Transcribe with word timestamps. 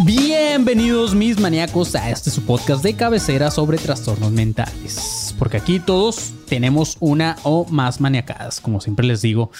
Bienvenidos 0.00 1.14
mis 1.14 1.38
maníacos 1.38 1.94
a 1.94 2.10
este 2.10 2.30
su 2.30 2.42
podcast 2.46 2.82
de 2.82 2.94
cabecera 2.94 3.50
sobre 3.50 3.76
trastornos 3.76 4.32
mentales. 4.32 5.34
Porque 5.38 5.58
aquí 5.58 5.80
todos 5.80 6.32
tenemos 6.48 6.96
una 6.98 7.36
o 7.42 7.66
más 7.68 8.00
maniacadas, 8.00 8.62
como 8.62 8.80
siempre 8.80 9.06
les 9.06 9.20
digo. 9.20 9.50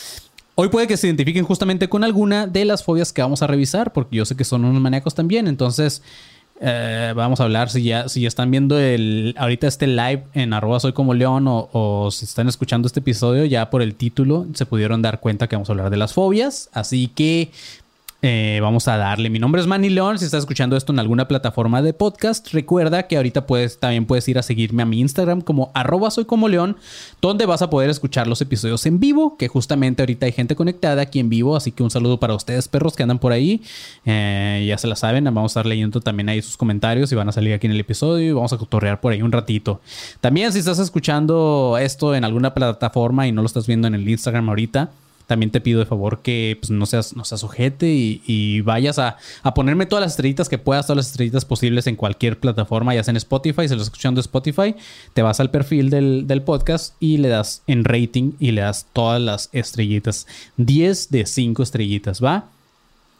Hoy 0.55 0.69
puede 0.71 0.87
que 0.87 0.97
se 0.97 1.07
identifiquen 1.07 1.45
justamente 1.45 1.89
con 1.91 2.03
alguna 2.03 2.47
de 2.47 2.65
las 2.65 2.83
fobias 2.83 3.13
que 3.13 3.21
vamos 3.21 3.43
a 3.43 3.47
revisar, 3.47 3.93
porque 3.93 4.17
yo 4.17 4.25
sé 4.25 4.35
que 4.35 4.45
son 4.45 4.65
unos 4.65 4.81
maníacos 4.81 5.15
también. 5.15 5.47
Entonces, 5.49 6.03
eh, 6.63 7.13
vamos 7.15 7.41
a 7.41 7.45
hablar 7.45 7.69
si 7.69 7.83
ya, 7.83 8.09
si 8.09 8.23
ya 8.23 8.29
están 8.29 8.51
viendo 8.51 8.79
el, 8.79 9.35
ahorita 9.37 9.67
este 9.67 9.87
live 9.87 10.25
en 10.33 10.55
arroba 10.55 10.81
soy 10.81 10.95
como 10.95 11.13
león 11.13 11.47
o, 11.47 11.69
o 11.73 12.11
si 12.11 12.25
están 12.25 12.49
escuchando 12.49 12.87
este 12.87 13.01
episodio, 13.01 13.45
ya 13.45 13.69
por 13.69 13.83
el 13.83 13.97
título 13.97 14.47
se 14.55 14.65
pudieron 14.65 15.03
dar 15.03 15.21
cuenta 15.21 15.47
que 15.47 15.57
vamos 15.57 15.69
a 15.69 15.73
hablar 15.73 15.91
de 15.91 15.99
las 15.99 16.15
fobias. 16.15 16.71
Así 16.73 17.09
que 17.09 17.51
eh, 18.25 18.61
vamos 18.63 18.87
a 18.87 18.97
darle. 18.97 19.31
Mi 19.31 19.41
nombre 19.41 19.61
es 19.61 19.67
Manny 19.67 19.91
León. 19.91 20.17
Si 20.17 20.25
estás 20.25 20.45
escuchando 20.45 20.77
esto 20.77 20.93
en 20.93 21.01
alguna 21.01 21.27
plataforma 21.27 21.83
de 21.83 21.93
podcast, 21.93 22.53
recuerda 22.53 23.09
que 23.09 23.17
ahorita 23.17 23.49
puedes, 23.49 23.81
también 23.81 24.07
puedes 24.07 24.29
ir 24.29 24.39
a 24.39 24.43
seguirme 24.43 24.85
a 24.85 24.87
mi 24.87 25.01
Instagram 25.01 25.41
como 25.41 25.73
arroba 25.75 26.09
soy 26.13 26.25
como 26.25 26.47
león, 26.49 26.77
donde 27.21 27.47
vas 27.47 27.63
a 27.63 27.69
poder 27.69 27.91
escuchar 27.91 28.29
los 28.29 28.41
episodios 28.41 28.87
en 28.87 29.01
vivo, 29.01 29.37
que 29.37 29.49
justamente 29.49 30.03
ahorita 30.03 30.27
hay 30.27 30.33
gente 30.33 30.55
conectada 30.55 31.03
aquí 31.03 31.19
en 31.19 31.31
vivo. 31.31 31.57
Así 31.57 31.73
que 31.73 31.83
un 31.83 31.91
saludo 31.91 32.21
para 32.21 32.37
ustedes, 32.37 32.69
perros 32.69 32.95
que 32.95 33.03
andan 33.03 33.19
por 33.19 33.33
ahí. 33.33 33.61
Eh, 34.07 34.65
ya 34.69 34.79
se 34.79 34.87
la 34.87 34.95
saben, 34.95 35.25
vamos 35.25 35.51
a 35.51 35.53
estar 35.53 35.67
leyendo 35.67 36.01
también 36.01 36.29
ahí 36.29 36.41
sus 36.43 36.57
comentarios 36.57 37.11
y 37.11 37.17
van 37.17 37.29
a 37.29 37.33
salir 37.33 37.53
aquí 37.53 37.67
en 37.67 37.73
el 37.73 37.81
episodio 37.81 38.31
y 38.31 38.33
vamos 38.33 38.53
a 38.53 38.57
cotorrear 38.57 39.01
por 39.01 39.13
ahí 39.13 39.21
un 39.21 39.33
ratito. 39.33 39.81
También 40.21 40.53
si 40.53 40.61
estás 40.61 40.79
escuchando 40.79 41.77
esto 41.77 42.15
en 42.15 42.23
alguna 42.23 42.55
plataforma 42.55 43.27
y 43.27 43.33
no 43.33 43.43
lo 43.43 43.47
estás 43.47 43.67
viendo 43.67 43.89
en 43.89 43.97
el 43.97 44.09
Instagram 44.09 44.49
ahorita, 44.49 44.91
también 45.27 45.51
te 45.51 45.61
pido 45.61 45.81
de 45.81 45.87
favor 45.87 46.21
que 46.23 46.57
pues, 46.61 46.71
no, 46.71 46.87
seas, 46.87 47.17
no 47.17 47.25
seas 47.25 47.45
ojete 47.45 47.89
y, 47.89 48.61
vayas 48.63 48.99
a, 48.99 49.17
a 49.43 49.55
ponerme 49.55 49.87
todas 49.87 50.03
las 50.03 50.13
estrellitas 50.13 50.49
que 50.49 50.59
puedas, 50.59 50.87
todas 50.87 50.97
las 50.99 51.07
estrellitas 51.09 51.45
posibles 51.45 51.87
en 51.87 51.97
cualquier 51.97 52.39
plataforma, 52.39 52.95
ya 52.95 53.03
sea 53.03 53.13
en 53.13 53.17
Spotify, 53.17 53.69
si 53.69 53.75
lo 53.75 53.83
escuchando 53.83 54.21
en 54.21 54.23
Spotify, 54.23 54.75
te 55.15 55.23
vas 55.23 55.41
al 55.41 55.51
perfil 55.51 55.91
del, 55.91 56.27
del 56.27 56.43
podcast 56.43 56.95
y 57.01 57.19
le 57.19 57.29
das 57.29 57.63
en 57.67 57.85
rating 57.85 58.33
y 58.39 58.53
le 58.53 58.63
das 58.63 58.87
todas 58.93 59.21
las 59.21 59.49
estrellitas. 59.53 60.27
10 60.57 61.11
de 61.11 61.27
5 61.27 61.63
estrellitas, 61.63 62.23
¿va? 62.23 62.47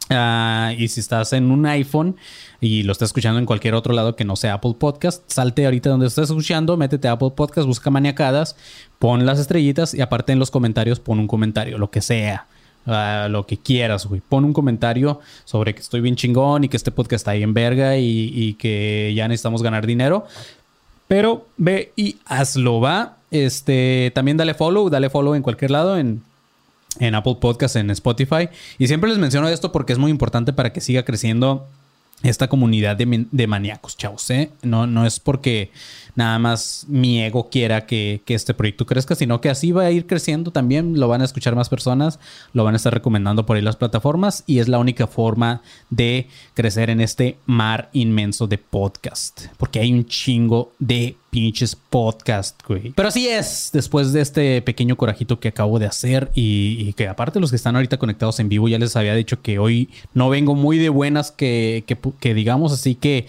Ah, 0.09 0.73
y 0.77 0.89
si 0.89 0.99
estás 0.99 1.31
en 1.33 1.49
un 1.49 1.65
iPhone 1.65 2.17
y 2.59 2.83
lo 2.83 2.91
estás 2.91 3.09
escuchando 3.09 3.39
en 3.39 3.45
cualquier 3.45 3.73
otro 3.73 3.93
lado 3.93 4.15
que 4.15 4.25
no 4.25 4.35
sea 4.35 4.55
Apple 4.55 4.75
Podcast, 4.77 5.23
salte 5.31 5.65
ahorita 5.65 5.89
donde 5.89 6.07
estás 6.07 6.29
escuchando, 6.29 6.75
métete 6.77 7.07
a 7.07 7.13
Apple 7.13 7.31
Podcast, 7.35 7.65
busca 7.67 7.89
maniacadas, 7.89 8.55
pon 8.99 9.25
las 9.25 9.39
estrellitas 9.39 9.93
y 9.93 10.01
aparte 10.01 10.33
en 10.33 10.39
los 10.39 10.51
comentarios 10.51 10.99
pon 10.99 11.19
un 11.19 11.27
comentario, 11.27 11.77
lo 11.77 11.89
que 11.89 12.01
sea. 12.01 12.47
ah, 12.85 13.27
lo 13.29 13.45
que 13.47 13.57
quieras, 13.57 14.05
güey. 14.05 14.21
Pon 14.27 14.43
un 14.43 14.51
comentario 14.53 15.21
sobre 15.45 15.73
que 15.73 15.81
estoy 15.81 16.01
bien 16.01 16.15
chingón 16.17 16.65
y 16.65 16.69
que 16.69 16.77
este 16.77 16.91
podcast 16.91 17.21
está 17.21 17.31
ahí 17.31 17.41
en 17.43 17.53
verga 17.53 17.97
y, 17.97 18.31
y 18.33 18.53
que 18.55 19.13
ya 19.15 19.27
necesitamos 19.29 19.63
ganar 19.63 19.87
dinero. 19.87 20.25
Pero 21.07 21.47
ve 21.57 21.93
y 21.95 22.17
hazlo, 22.25 22.81
va. 22.81 23.17
Este, 23.31 24.11
también 24.13 24.37
dale 24.37 24.53
follow, 24.53 24.89
dale 24.89 25.09
follow 25.09 25.33
en 25.33 25.43
cualquier 25.43 25.71
lado, 25.71 25.97
en 25.97 26.21
en 26.99 27.15
Apple 27.15 27.37
Podcast, 27.39 27.75
en 27.75 27.89
Spotify. 27.91 28.49
Y 28.77 28.87
siempre 28.87 29.09
les 29.09 29.19
menciono 29.19 29.47
esto 29.47 29.71
porque 29.71 29.93
es 29.93 29.99
muy 29.99 30.11
importante 30.11 30.53
para 30.53 30.73
que 30.73 30.81
siga 30.81 31.03
creciendo 31.03 31.67
esta 32.23 32.47
comunidad 32.47 32.95
de, 32.95 33.47
maníacos, 33.47 33.97
chavos. 33.97 34.29
¿eh? 34.29 34.49
No, 34.61 34.87
no 34.87 35.05
es 35.05 35.19
porque 35.19 35.71
nada 36.15 36.39
más 36.39 36.85
mi 36.87 37.23
ego 37.23 37.49
quiera 37.49 37.85
que, 37.85 38.21
que 38.25 38.33
este 38.33 38.53
proyecto 38.53 38.85
crezca, 38.85 39.15
sino 39.15 39.41
que 39.41 39.49
así 39.49 39.71
va 39.71 39.83
a 39.83 39.91
ir 39.91 40.07
creciendo 40.07 40.51
también. 40.51 40.99
Lo 40.99 41.07
van 41.07 41.21
a 41.21 41.25
escuchar 41.25 41.55
más 41.55 41.69
personas, 41.69 42.19
lo 42.53 42.63
van 42.63 42.73
a 42.73 42.77
estar 42.77 42.93
recomendando 42.93 43.45
por 43.45 43.55
ahí 43.55 43.61
las 43.61 43.75
plataformas 43.75 44.43
y 44.45 44.59
es 44.59 44.67
la 44.67 44.79
única 44.79 45.07
forma 45.07 45.61
de 45.89 46.27
crecer 46.53 46.89
en 46.89 47.01
este 47.01 47.37
mar 47.45 47.89
inmenso 47.93 48.47
de 48.47 48.57
podcast. 48.57 49.47
Porque 49.57 49.79
hay 49.79 49.91
un 49.91 50.05
chingo 50.05 50.71
de 50.79 51.15
pinches 51.33 51.75
podcast, 51.75 52.61
güey. 52.67 52.91
Pero 52.91 53.07
así 53.07 53.27
es, 53.27 53.71
después 53.73 54.13
de 54.13 54.21
este 54.21 54.61
pequeño 54.61 54.95
corajito 54.95 55.39
que 55.39 55.47
acabo 55.47 55.79
de 55.79 55.87
hacer 55.87 56.31
y, 56.35 56.93
que 56.93 57.07
aparte 57.07 57.39
los 57.39 57.49
que 57.49 57.55
están 57.55 57.75
ahorita 57.75 57.97
conectados 57.97 58.39
en 58.39 58.49
vivo, 58.49 58.67
ya 58.67 58.77
les 58.77 58.95
había 58.95 59.15
dicho 59.15 59.41
que 59.41 59.57
hoy 59.57 59.89
no 60.13 60.29
vengo 60.29 60.53
muy 60.53 60.77
de 60.77 60.89
buenas 60.89 61.31
que, 61.31 61.83
que 62.19 62.33
digamos, 62.35 62.71
así 62.71 62.93
que 62.93 63.25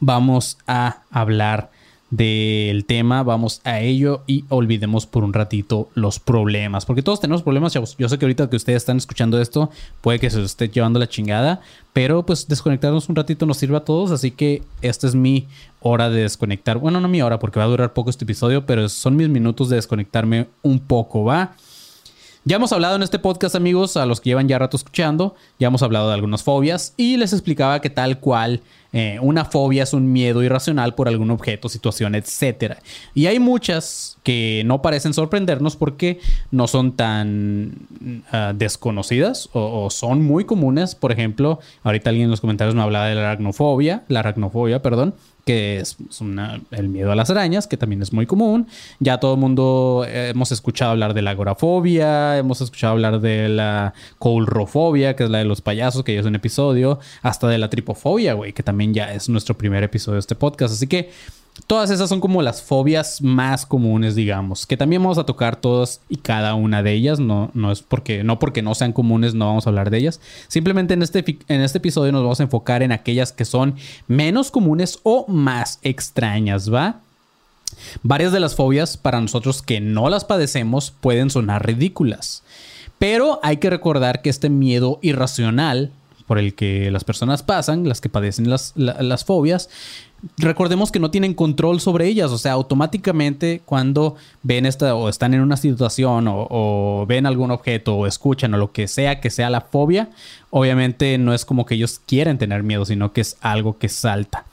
vamos 0.00 0.58
a 0.66 1.02
hablar 1.10 1.70
del 2.16 2.86
tema, 2.86 3.22
vamos 3.22 3.60
a 3.64 3.80
ello 3.80 4.22
y 4.26 4.44
olvidemos 4.48 5.06
por 5.06 5.22
un 5.22 5.34
ratito 5.34 5.90
los 5.94 6.18
problemas, 6.18 6.86
porque 6.86 7.02
todos 7.02 7.20
tenemos 7.20 7.42
problemas, 7.42 7.74
chavos. 7.74 7.94
Yo 7.98 8.08
sé 8.08 8.18
que 8.18 8.24
ahorita 8.24 8.48
que 8.48 8.56
ustedes 8.56 8.78
están 8.78 8.96
escuchando 8.96 9.40
esto, 9.40 9.70
puede 10.00 10.18
que 10.18 10.30
se 10.30 10.38
los 10.38 10.52
esté 10.52 10.68
llevando 10.68 10.98
la 10.98 11.08
chingada, 11.08 11.60
pero 11.92 12.24
pues 12.24 12.48
desconectarnos 12.48 13.08
un 13.10 13.16
ratito 13.16 13.44
nos 13.44 13.58
sirve 13.58 13.76
a 13.76 13.84
todos, 13.84 14.10
así 14.12 14.30
que 14.30 14.62
esta 14.80 15.06
es 15.06 15.14
mi 15.14 15.46
hora 15.80 16.08
de 16.08 16.22
desconectar. 16.22 16.78
Bueno, 16.78 17.00
no 17.00 17.08
mi 17.08 17.20
hora, 17.20 17.38
porque 17.38 17.58
va 17.58 17.66
a 17.66 17.68
durar 17.68 17.92
poco 17.92 18.08
este 18.08 18.24
episodio, 18.24 18.64
pero 18.64 18.88
son 18.88 19.14
mis 19.16 19.28
minutos 19.28 19.68
de 19.68 19.76
desconectarme 19.76 20.46
un 20.62 20.80
poco, 20.80 21.24
¿va? 21.24 21.54
Ya 22.48 22.56
hemos 22.56 22.70
hablado 22.70 22.94
en 22.94 23.02
este 23.02 23.18
podcast, 23.18 23.56
amigos, 23.56 23.96
a 23.96 24.06
los 24.06 24.20
que 24.20 24.30
llevan 24.30 24.46
ya 24.46 24.56
rato 24.56 24.76
escuchando, 24.76 25.34
ya 25.58 25.66
hemos 25.66 25.82
hablado 25.82 26.06
de 26.06 26.14
algunas 26.14 26.44
fobias 26.44 26.94
y 26.96 27.16
les 27.16 27.32
explicaba 27.32 27.80
que 27.80 27.90
tal 27.90 28.20
cual 28.20 28.60
eh, 28.98 29.18
una 29.20 29.44
fobia 29.44 29.82
es 29.82 29.92
un 29.92 30.10
miedo 30.10 30.42
irracional 30.42 30.94
por 30.94 31.06
algún 31.06 31.30
objeto, 31.30 31.68
situación, 31.68 32.14
etc. 32.14 32.76
Y 33.12 33.26
hay 33.26 33.38
muchas 33.38 34.16
que 34.22 34.62
no 34.64 34.80
parecen 34.80 35.12
sorprendernos 35.12 35.76
porque 35.76 36.18
no 36.50 36.66
son 36.66 36.92
tan 36.92 37.74
ah, 38.32 38.54
desconocidas 38.56 39.50
o, 39.52 39.90
son 39.90 40.22
muy 40.22 40.46
comunes. 40.46 40.94
Por 40.94 41.12
ejemplo, 41.12 41.60
ahorita 41.82 42.08
alguien 42.08 42.24
en 42.24 42.30
los 42.30 42.40
comentarios 42.40 42.74
me 42.74 42.80
hablaba 42.80 43.08
de 43.08 43.16
la 43.16 43.32
aracnofobia, 43.32 44.04
la 44.08 44.20
aracnofobia, 44.20 44.80
perdón 44.80 45.12
que 45.46 45.78
es 45.78 45.96
el 46.72 46.88
miedo 46.88 47.12
a 47.12 47.14
las 47.14 47.30
arañas, 47.30 47.68
que 47.68 47.76
también 47.76 48.02
es 48.02 48.12
muy 48.12 48.26
común. 48.26 48.66
Ya 48.98 49.20
todo 49.20 49.34
el 49.34 49.40
mundo 49.40 50.04
eh, 50.04 50.30
hemos 50.30 50.50
escuchado 50.50 50.90
hablar 50.90 51.14
de 51.14 51.22
la 51.22 51.30
agorafobia, 51.30 52.36
hemos 52.36 52.60
escuchado 52.60 52.94
hablar 52.94 53.20
de 53.20 53.48
la 53.48 53.94
coulrofobia, 54.18 55.14
que 55.14 55.22
es 55.22 55.30
la 55.30 55.38
de 55.38 55.44
los 55.44 55.60
payasos, 55.60 56.02
que 56.02 56.14
ya 56.14 56.20
es 56.20 56.26
un 56.26 56.34
episodio, 56.34 56.98
hasta 57.22 57.46
de 57.46 57.58
la 57.58 57.70
tripofobia, 57.70 58.34
güey, 58.34 58.52
que 58.52 58.64
también 58.64 58.85
ya 58.94 59.12
es 59.12 59.28
nuestro 59.28 59.56
primer 59.56 59.82
episodio 59.82 60.14
de 60.14 60.20
este 60.20 60.34
podcast. 60.34 60.74
Así 60.74 60.86
que 60.86 61.10
todas 61.66 61.90
esas 61.90 62.08
son 62.08 62.20
como 62.20 62.42
las 62.42 62.62
fobias 62.62 63.22
más 63.22 63.64
comunes, 63.66 64.14
digamos, 64.14 64.66
que 64.66 64.76
también 64.76 65.02
vamos 65.02 65.18
a 65.18 65.24
tocar 65.24 65.56
todas 65.56 66.00
y 66.08 66.16
cada 66.16 66.54
una 66.54 66.82
de 66.82 66.92
ellas. 66.92 67.18
No, 67.18 67.50
no 67.54 67.72
es 67.72 67.82
porque, 67.82 68.24
no 68.24 68.38
porque 68.38 68.62
no 68.62 68.74
sean 68.74 68.92
comunes, 68.92 69.34
no 69.34 69.46
vamos 69.46 69.66
a 69.66 69.70
hablar 69.70 69.90
de 69.90 69.98
ellas. 69.98 70.20
Simplemente 70.48 70.94
en 70.94 71.02
este, 71.02 71.24
en 71.48 71.60
este 71.62 71.78
episodio 71.78 72.12
nos 72.12 72.22
vamos 72.22 72.40
a 72.40 72.44
enfocar 72.44 72.82
en 72.82 72.92
aquellas 72.92 73.32
que 73.32 73.44
son 73.44 73.76
menos 74.06 74.50
comunes 74.50 74.98
o 75.02 75.26
más 75.28 75.78
extrañas, 75.82 76.72
¿va? 76.72 77.00
Varias 78.02 78.32
de 78.32 78.40
las 78.40 78.54
fobias 78.54 78.96
para 78.96 79.20
nosotros 79.20 79.62
que 79.62 79.80
no 79.80 80.08
las 80.08 80.24
padecemos 80.24 80.92
pueden 81.00 81.30
sonar 81.30 81.66
ridículas. 81.66 82.42
Pero 82.98 83.40
hay 83.42 83.58
que 83.58 83.70
recordar 83.70 84.22
que 84.22 84.30
este 84.30 84.48
miedo 84.48 84.98
irracional 85.02 85.90
por 86.26 86.38
el 86.38 86.54
que 86.54 86.90
las 86.90 87.04
personas 87.04 87.42
pasan, 87.42 87.88
las 87.88 88.00
que 88.00 88.08
padecen 88.08 88.50
las, 88.50 88.72
la- 88.76 89.00
las 89.02 89.24
fobias, 89.24 89.68
recordemos 90.38 90.90
que 90.90 90.98
no 90.98 91.10
tienen 91.10 91.34
control 91.34 91.80
sobre 91.80 92.06
ellas. 92.08 92.30
O 92.30 92.38
sea, 92.38 92.52
automáticamente 92.52 93.62
cuando 93.64 94.16
ven 94.42 94.66
esta 94.66 94.94
o 94.94 95.08
están 95.08 95.34
en 95.34 95.40
una 95.40 95.56
situación 95.56 96.28
o, 96.28 96.46
o 96.50 97.06
ven 97.06 97.26
algún 97.26 97.50
objeto 97.50 97.94
o 97.96 98.06
escuchan 98.06 98.54
o 98.54 98.58
lo 98.58 98.72
que 98.72 98.88
sea 98.88 99.20
que 99.20 99.30
sea 99.30 99.50
la 99.50 99.60
fobia, 99.60 100.08
obviamente 100.50 101.16
no 101.18 101.32
es 101.34 101.44
como 101.44 101.66
que 101.66 101.74
ellos 101.76 102.00
quieren 102.04 102.38
tener 102.38 102.62
miedo, 102.62 102.84
sino 102.84 103.12
que 103.12 103.20
es 103.20 103.36
algo 103.40 103.78
que 103.78 103.88
salta. 103.88 104.44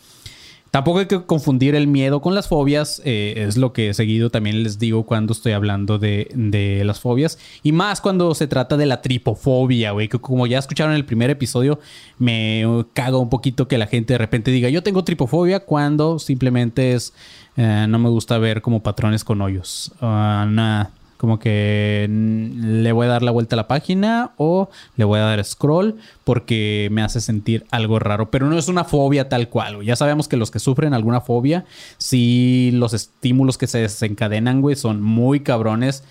Tampoco 0.73 0.97
hay 0.97 1.05
que 1.05 1.21
confundir 1.21 1.75
el 1.75 1.85
miedo 1.85 2.19
con 2.19 2.33
las 2.33 2.47
fobias. 2.47 2.99
eh, 3.05 3.45
es 3.47 3.57
lo 3.57 3.73
que 3.73 3.93
seguido 3.93 4.31
también 4.31 4.63
les 4.63 4.79
digo 4.79 5.03
cuando 5.05 5.31
estoy 5.31 5.51
hablando 5.51 5.99
de, 5.99 6.31
de 6.33 6.83
las 6.83 6.99
fobias. 6.99 7.37
Y 7.61 7.71
más 7.71 8.01
cuando 8.01 8.33
se 8.33 8.47
trata 8.47 8.75
de 8.75 8.87
la 8.87 9.03
tripofobia, 9.03 9.91
güey. 9.91 10.07
Que 10.07 10.17
como 10.17 10.47
ya 10.47 10.57
escucharon 10.57 10.93
en 10.93 10.97
el 10.97 11.05
primer 11.05 11.29
episodio, 11.29 11.79
me 12.17 12.65
cago 12.93 13.19
un 13.19 13.29
poquito 13.29 13.67
que 13.67 13.77
la 13.77 13.85
gente 13.85 14.15
de 14.15 14.17
repente 14.17 14.49
diga, 14.49 14.67
yo 14.69 14.81
tengo 14.81 15.03
tripofobia 15.03 15.59
cuando 15.59 16.17
simplemente 16.17 16.93
es, 16.93 17.13
eh, 17.55 17.85
no 17.87 17.99
me 17.99 18.09
gusta 18.09 18.39
ver 18.39 18.63
como 18.63 18.81
patrones 18.81 19.23
con 19.23 19.41
hoyos. 19.41 19.91
Ah, 20.01 20.47
nada. 20.49 20.89
Como 21.23 21.39
que 21.39 22.05
le 22.09 22.91
voy 22.91 23.05
a 23.05 23.11
dar 23.11 23.23
la 23.23 23.31
vuelta 23.31 23.55
a 23.55 23.63
la 23.63 23.69
página 23.69 24.31
o 24.35 24.69
le 24.97 25.05
voy 25.05 25.19
a 25.19 25.23
dar 25.23 25.41
scroll 25.45 25.95
porque 26.25 26.89
me 26.91 27.01
hace 27.01 27.21
sentir 27.21 27.65
algo 27.71 27.97
raro. 27.97 28.29
Pero 28.29 28.47
no 28.47 28.57
es 28.57 28.67
una 28.67 28.83
fobia 28.83 29.29
tal 29.29 29.47
cual. 29.47 29.81
Ya 29.85 29.95
sabemos 29.95 30.27
que 30.27 30.35
los 30.35 30.51
que 30.51 30.59
sufren 30.59 30.93
alguna 30.93 31.21
fobia, 31.21 31.63
sí 31.97 32.71
los 32.73 32.93
estímulos 32.93 33.57
que 33.57 33.67
se 33.67 33.77
desencadenan, 33.77 34.59
güey, 34.59 34.75
son 34.75 35.01
muy 35.01 35.39
cabrones 35.39 36.03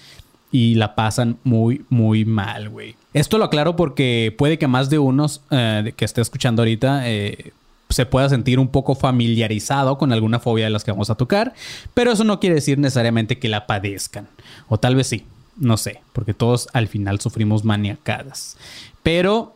y 0.50 0.76
la 0.76 0.94
pasan 0.94 1.36
muy, 1.44 1.84
muy 1.90 2.24
mal, 2.24 2.70
güey. 2.70 2.96
Esto 3.12 3.36
lo 3.36 3.44
aclaro 3.44 3.76
porque 3.76 4.34
puede 4.38 4.56
que 4.56 4.66
más 4.66 4.88
de 4.88 4.98
unos 4.98 5.42
eh, 5.50 5.92
que 5.94 6.06
esté 6.06 6.22
escuchando 6.22 6.62
ahorita 6.62 7.06
eh, 7.06 7.52
se 7.92 8.06
pueda 8.06 8.28
sentir 8.28 8.58
un 8.58 8.68
poco 8.68 8.94
familiarizado 8.94 9.98
con 9.98 10.12
alguna 10.12 10.40
fobia 10.40 10.64
de 10.64 10.70
las 10.70 10.84
que 10.84 10.90
vamos 10.90 11.10
a 11.10 11.14
tocar, 11.14 11.52
pero 11.94 12.12
eso 12.12 12.24
no 12.24 12.40
quiere 12.40 12.54
decir 12.54 12.78
necesariamente 12.78 13.38
que 13.38 13.48
la 13.48 13.66
padezcan. 13.66 14.28
O 14.72 14.78
tal 14.78 14.96
vez 14.96 15.06
sí, 15.06 15.26
no 15.58 15.76
sé, 15.76 16.00
porque 16.14 16.32
todos 16.32 16.66
al 16.72 16.88
final 16.88 17.20
sufrimos 17.20 17.62
maniacadas. 17.62 18.56
Pero 19.02 19.52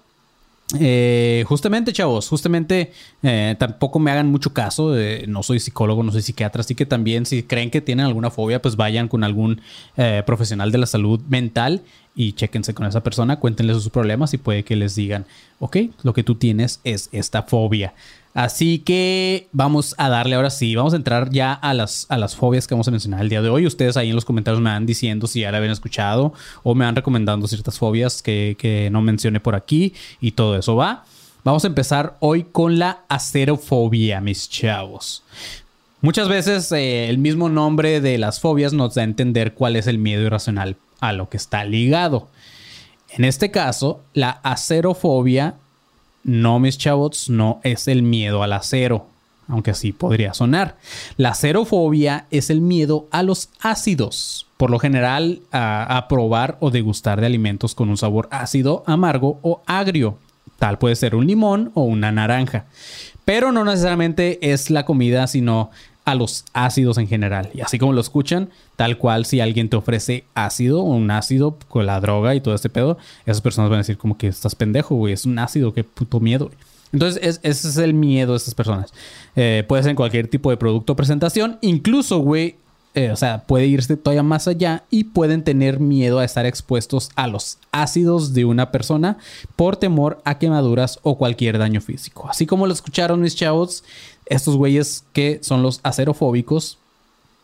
eh, 0.79 1.43
justamente, 1.49 1.95
chavos, 1.95 2.29
justamente 2.29 2.93
eh, 3.23 3.57
tampoco 3.59 3.99
me 3.99 4.11
hagan 4.11 4.31
mucho 4.31 4.53
caso. 4.53 4.95
no 5.27 5.43
soy 5.43 5.59
psicólogo, 5.59 6.03
no 6.03 6.13
soy 6.13 6.21
psiquiatra, 6.21 6.61
así 6.61 6.75
que 6.75 6.85
también 6.85 7.25
si 7.25 7.45
creen 7.45 7.71
que 7.71 7.81
tienen 7.81 8.05
alguna 8.05 8.31
fobia, 8.31 8.61
pues 8.61 8.77
vayan 8.77 9.09
con 9.09 9.25
algún 9.25 9.63
eh, 9.97 10.23
profesional 10.27 10.71
de 10.71 10.77
la 10.77 10.87
salud 10.87 11.19
mental 11.31 11.81
y 12.15 12.35
chéquense 12.35 12.75
con 12.75 12.85
esa 12.85 13.03
persona, 13.03 13.41
cuéntenle 13.41 13.73
sus 13.73 13.89
problemas 13.89 14.35
y 14.35 14.37
puede 14.37 14.65
que 14.65 14.77
les 14.77 14.97
digan, 14.97 15.25
ok, 15.61 15.79
lo 16.03 16.13
que 16.13 16.25
tú 16.25 16.35
tienes 16.35 16.79
es 16.85 17.09
esta 17.13 17.43
fobia. 17.45 17.95
Así 18.37 18.81
que 18.81 19.49
vamos 19.53 19.95
a 19.97 20.11
darle 20.11 20.37
ahora 20.37 20.51
sí, 20.51 20.75
vamos 20.75 20.93
a 20.93 20.97
entrar 20.97 21.31
ya 21.31 21.55
a 21.55 21.73
las, 21.73 22.05
a 22.11 22.19
las 22.19 22.37
fobias 22.37 22.67
que 22.67 22.75
vamos 22.75 22.87
a 22.87 22.91
mencionar 22.91 23.23
el 23.23 23.31
día 23.31 23.41
de 23.41 23.49
hoy. 23.49 23.67
Ustedes 23.67 23.97
ahí 23.97 24.11
en 24.11 24.15
los 24.15 24.27
comentarios 24.27 24.63
me 24.63 24.69
van 24.69 24.85
diciendo 24.85 25.27
si 25.27 25.41
ya 25.41 25.51
la 25.51 25.57
habían 25.57 25.73
escuchado 25.73 26.35
o 26.63 26.75
me 26.75 26.85
van 26.85 26.95
recomendando 26.95 27.49
ciertas 27.49 27.79
fobias 27.79 28.21
que, 28.21 28.55
que 28.59 28.91
no 28.91 29.01
mencioné 29.01 29.41
por 29.41 29.55
aquí 29.55 29.95
y 30.21 30.33
todo 30.33 30.59
eso 30.59 30.77
va. 30.77 31.07
Vamos 31.45 31.65
a 31.65 31.69
empezar 31.69 32.19
hoy 32.21 32.43
con 32.43 32.79
la 32.79 33.05
acerofobia, 33.09 34.21
mis 34.21 34.51
chavos. 34.51 35.23
Muchas 36.03 36.29
veces 36.29 36.71
eh, 36.73 37.09
el 37.09 37.17
mismo 37.17 37.49
nombre 37.49 38.03
de 38.03 38.19
las 38.19 38.39
fobias 38.41 38.75
nos 38.75 38.97
da 38.97 39.01
a 39.01 39.07
entender 39.07 39.55
cuál 39.55 39.77
es 39.77 39.87
el 39.87 39.97
miedo 39.97 40.21
irracional 40.21 40.77
a 41.01 41.15
lo 41.15 41.31
que 41.31 41.39
está 41.39 41.65
ligado. 41.65 42.29
En 43.09 43.25
este 43.25 43.51
caso, 43.51 44.03
la 44.13 44.29
acerofobia, 44.43 45.55
no 46.27 46.59
mis 46.59 46.77
chavos, 46.77 47.31
no 47.31 47.61
es 47.63 47.87
el 47.87 48.03
miedo 48.03 48.43
al 48.43 48.53
acero, 48.53 49.07
aunque 49.47 49.71
así 49.71 49.93
podría 49.93 50.35
sonar. 50.35 50.77
La 51.17 51.31
acerofobia 51.31 52.27
es 52.33 52.51
el 52.51 52.61
miedo 52.61 53.07
a 53.13 53.23
los 53.23 53.49
ácidos, 53.61 54.49
por 54.57 54.71
lo 54.71 54.81
general 54.81 55.41
a, 55.53 55.97
a 55.97 56.09
probar 56.09 56.57
o 56.59 56.73
degustar 56.73 57.21
de 57.21 57.27
alimentos 57.27 57.77
con 57.77 57.89
un 57.91 57.97
sabor 57.97 58.29
ácido, 58.33 58.83
amargo 58.87 59.39
o 59.43 59.63
agrio. 59.67 60.19
Tal 60.59 60.79
puede 60.79 60.97
ser 60.97 61.15
un 61.15 61.29
limón 61.29 61.71
o 61.75 61.83
una 61.83 62.11
naranja. 62.11 62.67
Pero 63.25 63.53
no 63.53 63.65
necesariamente 63.65 64.53
es 64.53 64.71
la 64.71 64.85
comida, 64.85 65.29
sino 65.29 65.71
a 66.07 66.15
los 66.15 66.45
ácidos 66.55 66.97
en 66.97 67.09
general. 67.09 67.51
Y 67.53 67.61
así 67.61 67.79
como 67.79 67.93
lo 67.93 68.01
escuchan, 68.01 68.49
tal 68.77 68.97
cual 68.97 69.27
si 69.27 69.41
alguien 69.41 69.69
te 69.69 69.77
ofrece 69.77 70.25
ácido 70.35 70.81
un 70.81 71.11
ácido 71.11 71.59
con 71.69 71.85
la 71.85 72.01
droga 72.01 72.35
y 72.35 72.41
todo 72.41 72.55
este 72.55 72.71
pedo, 72.71 72.97
esas 73.27 73.43
personas 73.43 73.69
van 73.69 73.79
a 73.79 73.83
decir 73.83 73.99
como 73.99 74.17
que 74.17 74.29
estás 74.29 74.55
pendejo, 74.55 74.95
güey, 74.95 75.13
es 75.13 75.27
un 75.27 75.39
ácido, 75.39 75.75
qué 75.75 75.85
puto 75.85 76.21
miedo. 76.21 76.47
güey. 76.47 76.57
Entonces, 76.93 77.21
es- 77.23 77.41
ese 77.43 77.69
es 77.69 77.77
el 77.77 77.93
miedo 77.93 78.33
de 78.33 78.39
estas 78.39 78.55
personas. 78.55 78.95
Eh, 79.35 79.65
puede 79.69 79.83
ser 79.83 79.91
en 79.91 79.97
cualquier 79.97 80.29
tipo 80.29 80.49
de 80.51 80.57
producto 80.57 80.93
o 80.93 80.97
presentación. 80.97 81.59
Incluso, 81.61 82.19
güey, 82.21 82.55
eh, 82.95 83.11
o 83.11 83.17
sea, 83.17 83.43
puede 83.43 83.67
irse 83.67 83.97
todavía 83.99 84.23
más 84.23 84.49
allá 84.49 84.85
y 84.89 85.05
pueden 85.05 85.43
tener 85.43 85.81
miedo 85.81 86.19
a 86.21 86.25
estar 86.25 86.47
expuestos 86.47 87.11
a 87.17 87.27
los 87.27 87.59
ácidos 87.73 88.33
de 88.33 88.47
una 88.47 88.71
persona 88.71 89.19
por 89.57 89.77
temor 89.77 90.23
a 90.25 90.39
quemaduras 90.39 90.99
o 91.03 91.19
cualquier 91.19 91.59
daño 91.59 91.83
físico. 91.83 92.27
Así 92.31 92.47
como 92.47 92.67
lo 92.67 92.73
escucharon 92.73 93.21
mis 93.21 93.37
chavos, 93.37 93.85
estos 94.27 94.57
güeyes 94.57 95.05
que 95.13 95.39
son 95.43 95.63
los 95.63 95.81
acerofóbicos, 95.83 96.79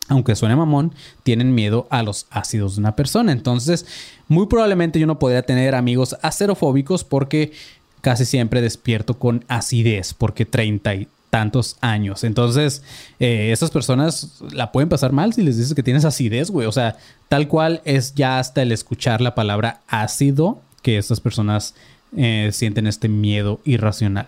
aunque 0.09 0.35
suene 0.35 0.55
mamón, 0.55 0.93
tienen 1.23 1.55
miedo 1.55 1.87
a 1.89 2.03
los 2.03 2.27
ácidos 2.29 2.75
de 2.75 2.81
una 2.81 2.95
persona. 2.95 3.31
Entonces, 3.31 3.85
muy 4.27 4.47
probablemente 4.47 4.99
yo 4.99 5.07
no 5.07 5.19
podría 5.19 5.43
tener 5.43 5.75
amigos 5.75 6.15
acerofóbicos 6.21 7.03
porque 7.03 7.53
casi 8.01 8.25
siempre 8.25 8.61
despierto 8.61 9.17
con 9.17 9.45
acidez, 9.47 10.13
porque 10.13 10.45
treinta 10.45 10.93
y 10.93 11.07
tantos 11.29 11.77
años. 11.81 12.23
Entonces, 12.23 12.83
eh, 13.19 13.51
esas 13.51 13.71
personas 13.71 14.41
la 14.51 14.71
pueden 14.71 14.89
pasar 14.89 15.13
mal 15.13 15.33
si 15.33 15.41
les 15.41 15.57
dices 15.57 15.73
que 15.73 15.81
tienes 15.81 16.05
acidez, 16.05 16.51
güey. 16.51 16.67
O 16.67 16.71
sea, 16.71 16.97
tal 17.27 17.47
cual 17.47 17.81
es 17.85 18.13
ya 18.13 18.37
hasta 18.37 18.61
el 18.61 18.71
escuchar 18.71 19.19
la 19.19 19.33
palabra 19.33 19.81
ácido 19.87 20.61
que 20.83 20.99
estas 20.99 21.21
personas 21.21 21.73
eh, 22.15 22.51
sienten 22.53 22.85
este 22.85 23.07
miedo 23.07 23.61
irracional. 23.65 24.27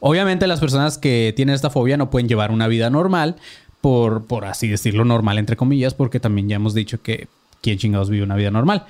Obviamente 0.00 0.46
las 0.46 0.60
personas 0.60 0.98
que 0.98 1.32
tienen 1.34 1.54
esta 1.54 1.70
fobia 1.70 1.96
no 1.96 2.10
pueden 2.10 2.28
llevar 2.28 2.50
una 2.50 2.68
vida 2.68 2.90
normal, 2.90 3.36
por, 3.80 4.26
por 4.26 4.44
así 4.44 4.68
decirlo, 4.68 5.04
normal 5.04 5.38
entre 5.38 5.56
comillas, 5.56 5.94
porque 5.94 6.20
también 6.20 6.48
ya 6.48 6.56
hemos 6.56 6.74
dicho 6.74 7.00
que 7.02 7.28
quién 7.62 7.78
chingados 7.78 8.10
vive 8.10 8.24
una 8.24 8.36
vida 8.36 8.50
normal. 8.50 8.84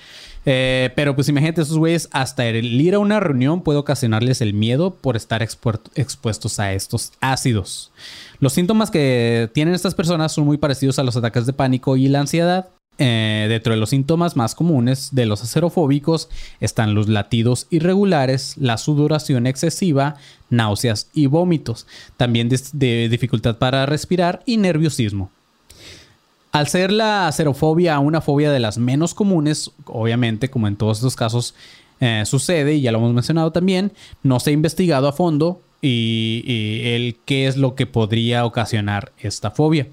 Eh, 0.48 0.90
pero 0.94 1.14
pues 1.14 1.28
imagínate, 1.28 1.62
esos 1.62 1.76
güeyes, 1.76 2.08
hasta 2.12 2.46
el 2.46 2.80
ir 2.80 2.94
a 2.94 2.98
una 3.00 3.18
reunión 3.18 3.62
puede 3.62 3.78
ocasionarles 3.78 4.40
el 4.40 4.54
miedo 4.54 4.94
por 4.94 5.16
estar 5.16 5.42
expuestos 5.42 6.60
a 6.60 6.72
estos 6.72 7.12
ácidos. 7.20 7.90
Los 8.38 8.52
síntomas 8.52 8.90
que 8.90 9.50
tienen 9.54 9.74
estas 9.74 9.94
personas 9.94 10.32
son 10.32 10.44
muy 10.44 10.56
parecidos 10.56 10.98
a 10.98 11.02
los 11.02 11.16
ataques 11.16 11.46
de 11.46 11.52
pánico 11.52 11.96
y 11.96 12.08
la 12.08 12.20
ansiedad. 12.20 12.68
Eh, 12.98 13.46
dentro 13.50 13.74
de 13.74 13.78
los 13.78 13.90
síntomas 13.90 14.36
más 14.36 14.54
comunes 14.54 15.10
de 15.12 15.26
los 15.26 15.42
acerofóbicos 15.42 16.30
están 16.60 16.94
los 16.94 17.08
latidos 17.08 17.66
irregulares, 17.68 18.56
la 18.58 18.78
sudoración 18.78 19.46
excesiva, 19.46 20.16
náuseas 20.48 21.10
y 21.12 21.26
vómitos, 21.26 21.86
también 22.16 22.48
de 22.48 23.08
dificultad 23.10 23.58
para 23.58 23.84
respirar 23.84 24.42
y 24.46 24.56
nerviosismo. 24.56 25.30
Al 26.52 26.68
ser 26.68 26.90
la 26.90 27.28
acerofobia 27.28 27.98
una 27.98 28.22
fobia 28.22 28.50
de 28.50 28.60
las 28.60 28.78
menos 28.78 29.12
comunes, 29.12 29.72
obviamente, 29.84 30.48
como 30.48 30.66
en 30.66 30.76
todos 30.76 30.96
estos 30.96 31.14
casos 31.14 31.54
eh, 32.00 32.22
sucede, 32.24 32.76
y 32.76 32.80
ya 32.80 32.92
lo 32.92 32.98
hemos 32.98 33.12
mencionado 33.12 33.52
también, 33.52 33.92
no 34.22 34.40
se 34.40 34.50
ha 34.50 34.52
investigado 34.54 35.06
a 35.06 35.12
fondo 35.12 35.60
y, 35.82 36.42
y 36.46 36.88
el 36.94 37.16
qué 37.26 37.46
es 37.46 37.58
lo 37.58 37.74
que 37.74 37.84
podría 37.84 38.46
ocasionar 38.46 39.12
esta 39.18 39.50
fobia. 39.50 39.86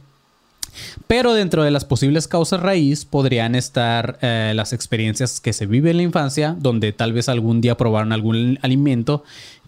Pero 1.07 1.33
dentro 1.33 1.63
de 1.63 1.71
las 1.71 1.85
posibles 1.85 2.27
causas 2.27 2.61
raíz 2.61 3.05
podrían 3.05 3.55
estar 3.55 4.17
eh, 4.21 4.53
las 4.55 4.73
experiencias 4.73 5.39
que 5.39 5.53
se 5.53 5.65
viven 5.65 5.91
en 5.91 5.97
la 5.97 6.03
infancia, 6.03 6.55
donde 6.57 6.91
tal 6.93 7.13
vez 7.13 7.29
algún 7.29 7.61
día 7.61 7.77
probaron 7.77 8.11
algún 8.11 8.59
alimento 8.61 9.23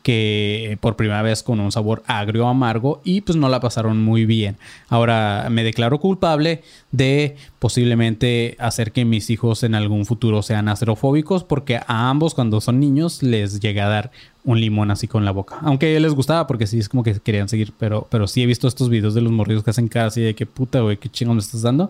que 0.05 0.73
eh, 0.73 0.77
por 0.77 0.95
primera 0.95 1.23
vez 1.23 1.41
con 1.41 1.59
un 1.59 1.71
sabor 1.71 2.03
agrio 2.05 2.47
amargo 2.47 3.01
y 3.03 3.21
pues 3.21 3.35
no 3.35 3.49
la 3.49 3.59
pasaron 3.59 4.03
muy 4.03 4.27
bien. 4.27 4.55
Ahora 4.87 5.47
me 5.49 5.63
declaro 5.63 5.99
culpable 5.99 6.61
de 6.91 7.37
posiblemente 7.57 8.55
hacer 8.59 8.91
que 8.91 9.03
mis 9.03 9.31
hijos 9.31 9.63
en 9.63 9.73
algún 9.73 10.05
futuro 10.05 10.43
sean 10.43 10.69
acerofóbicos 10.69 11.43
porque 11.43 11.77
a 11.77 12.09
ambos 12.11 12.35
cuando 12.35 12.61
son 12.61 12.79
niños 12.79 13.23
les 13.23 13.59
llega 13.59 13.87
a 13.87 13.89
dar 13.89 14.11
un 14.43 14.61
limón 14.61 14.91
así 14.91 15.07
con 15.07 15.25
la 15.25 15.31
boca. 15.31 15.57
Aunque 15.61 15.99
les 15.99 16.13
gustaba 16.13 16.45
porque 16.45 16.67
sí 16.67 16.77
es 16.77 16.87
como 16.87 17.01
que 17.01 17.19
querían 17.19 17.49
seguir, 17.49 17.73
pero, 17.79 18.05
pero 18.11 18.27
sí 18.27 18.43
he 18.43 18.45
visto 18.45 18.67
estos 18.67 18.89
videos 18.89 19.15
de 19.15 19.21
los 19.21 19.31
morridos 19.31 19.63
que 19.63 19.71
hacen 19.71 19.87
cara 19.87 20.05
así 20.05 20.21
de 20.21 20.35
que 20.35 20.45
puta, 20.45 20.81
güey, 20.81 20.97
qué 20.97 21.09
chingón 21.09 21.37
me 21.37 21.41
estás 21.41 21.63
dando. 21.63 21.89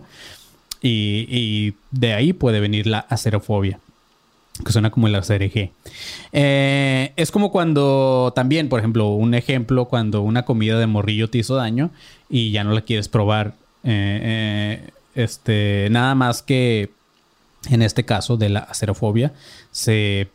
Y, 0.80 1.26
y 1.28 1.74
de 1.90 2.14
ahí 2.14 2.32
puede 2.32 2.60
venir 2.60 2.86
la 2.86 3.00
acerofobia 3.00 3.78
que 4.64 4.72
suena 4.72 4.90
como 4.90 5.06
el 5.06 5.14
ACRG. 5.14 5.70
Eh, 6.32 7.12
es 7.16 7.30
como 7.30 7.50
cuando 7.50 8.32
también, 8.34 8.68
por 8.68 8.78
ejemplo, 8.80 9.08
un 9.10 9.34
ejemplo, 9.34 9.86
cuando 9.86 10.22
una 10.22 10.44
comida 10.44 10.78
de 10.78 10.86
morrillo 10.86 11.30
te 11.30 11.38
hizo 11.38 11.56
daño 11.56 11.90
y 12.28 12.50
ya 12.52 12.64
no 12.64 12.72
la 12.72 12.82
quieres 12.82 13.08
probar. 13.08 13.54
eh, 13.84 14.82
eh, 14.84 14.90
este, 15.14 15.88
nada 15.90 16.14
más 16.14 16.42
que 16.42 16.90
en 17.70 17.82
este 17.82 18.04
caso 18.04 18.36
de 18.36 18.50
la 18.50 18.60
acerofobia 18.60 19.32
se 19.70 20.28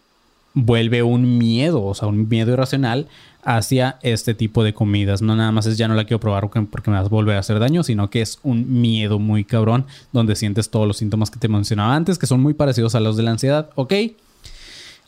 vuelve 0.54 1.04
un 1.04 1.38
miedo, 1.38 1.84
o 1.84 1.94
sea, 1.94 2.08
un 2.08 2.28
miedo 2.28 2.52
irracional 2.52 3.08
hacia 3.44 3.98
este 4.04 4.34
tipo 4.34 4.64
de 4.64 4.74
comidas. 4.74 5.22
No 5.22 5.36
nada 5.36 5.52
más 5.52 5.66
es 5.66 5.78
ya 5.78 5.88
no 5.88 5.96
la 5.96 6.04
quiero 6.06 6.20
probar 6.20 6.42
porque- 6.50 6.92
me 6.92 6.98
vas 6.98 7.06
a 7.06 7.10
volver 7.10 7.38
a 7.38 7.40
hacer 7.40 7.60
daño, 7.60 7.84
sino 7.84 8.10
que 8.10 8.22
es 8.22 8.40
un 8.44 8.82
miedo 8.82 9.18
muy 9.20 9.44
cabrón 9.44 9.86
donde 10.12 10.36
sientes 10.36 10.70
todos 10.70 10.88
los 10.88 10.98
síntomas 10.98 11.32
que 11.32 11.40
te 11.40 11.48
mencionaba 11.48 11.96
antes, 11.96 12.20
que 12.20 12.28
son 12.28 12.42
muy 12.42 12.54
parecidos 12.54 12.96
a 12.96 13.00
los 13.00 13.18
de 13.18 13.24
la 13.24 13.32
ansiedad, 13.32 13.70
¿ok? 13.76 13.94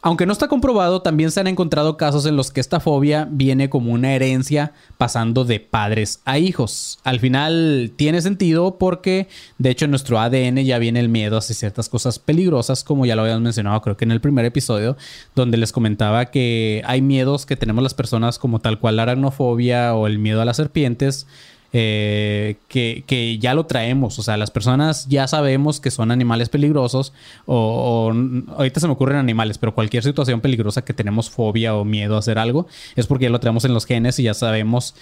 Aunque 0.05 0.25
no 0.25 0.33
está 0.33 0.50
comprobado, 0.50 1.01
también 1.01 1.31
se 1.31 1.39
han 1.39 1.48
encontrado 1.48 1.95
casos 1.95 2.25
en 2.25 2.36
los 2.36 2.51
que 2.51 2.60
esta 2.60 2.81
fobia 2.81 3.25
viene 3.31 3.69
como 3.69 3.93
una 3.93 4.13
herencia 4.13 4.74
pasando 4.98 5.45
de 5.45 5.62
padres 5.62 6.22
a 6.25 6.38
hijos. 6.38 7.00
Al 7.05 7.22
final 7.22 7.93
tiene 7.95 8.22
sentido 8.22 8.77
porque 8.77 9.29
de 9.60 9.69
hecho 9.69 9.86
en 9.86 9.91
nuestro 9.91 10.19
ADN 10.19 10.57
ya 10.65 10.77
viene 10.77 11.00
el 11.00 11.07
miedo 11.07 11.38
hacia 11.38 11.55
ciertas 11.55 11.88
cosas 11.88 12.19
peligrosas, 12.19 12.83
como 12.83 13.05
ya 13.05 13.15
lo 13.15 13.22
habíamos 13.22 13.43
mencionado 13.43 13.79
creo 13.79 13.95
que 13.95 14.03
en 14.03 14.12
el 14.12 14.19
primer 14.19 14.43
episodio, 14.43 14.98
donde 15.36 15.55
les 15.55 15.72
comentaba 15.72 16.25
que 16.25 16.81
hay 16.86 17.01
miedos 17.01 17.45
que 17.45 17.55
tenemos 17.55 17.81
las 17.81 17.93
personas 17.93 18.39
como 18.39 18.60
tal 18.60 18.81
cual 18.81 18.98
la 18.98 19.03
aracnofobia 19.03 19.95
o 19.95 20.07
el 20.07 20.19
miedo 20.19 20.41
a 20.41 20.45
las 20.45 20.57
serpientes 20.57 21.27
eh, 21.74 22.58
que, 22.68 23.38
ya 23.39 23.56
lo 23.56 23.65
traemos. 23.65 24.20
O 24.20 24.24
sea, 24.24 24.38
las 24.38 24.51
personas 24.51 25.08
ya 25.10 25.27
sabemos 25.27 25.80
que 25.80 25.89
son 25.89 26.12
animales 26.12 26.50
peligrosos 26.50 27.13
o, 27.48 28.13
ahorita 28.56 28.80
se 28.80 28.88
me 28.88 28.94
ocurren 28.94 29.18
animales, 29.18 29.58
pero 29.58 29.74
cualquier 29.74 30.03
situación 30.03 30.39
peligrosa 30.39 30.86
que 30.86 30.94
tenemos 30.94 31.32
fobia 31.32 31.75
o 31.75 31.84
miedo 31.84 32.15
a 32.15 32.20
hacer 32.20 32.38
algo 32.38 32.68
es 32.96 33.08
porque 33.08 33.25
ya 33.25 33.32
lo 33.32 33.39
traemos 33.39 33.65
en 33.65 33.74
los 33.74 33.86
genes 33.86 34.20
y 34.20 34.24
ya 34.24 34.36
sabemos 34.36 34.96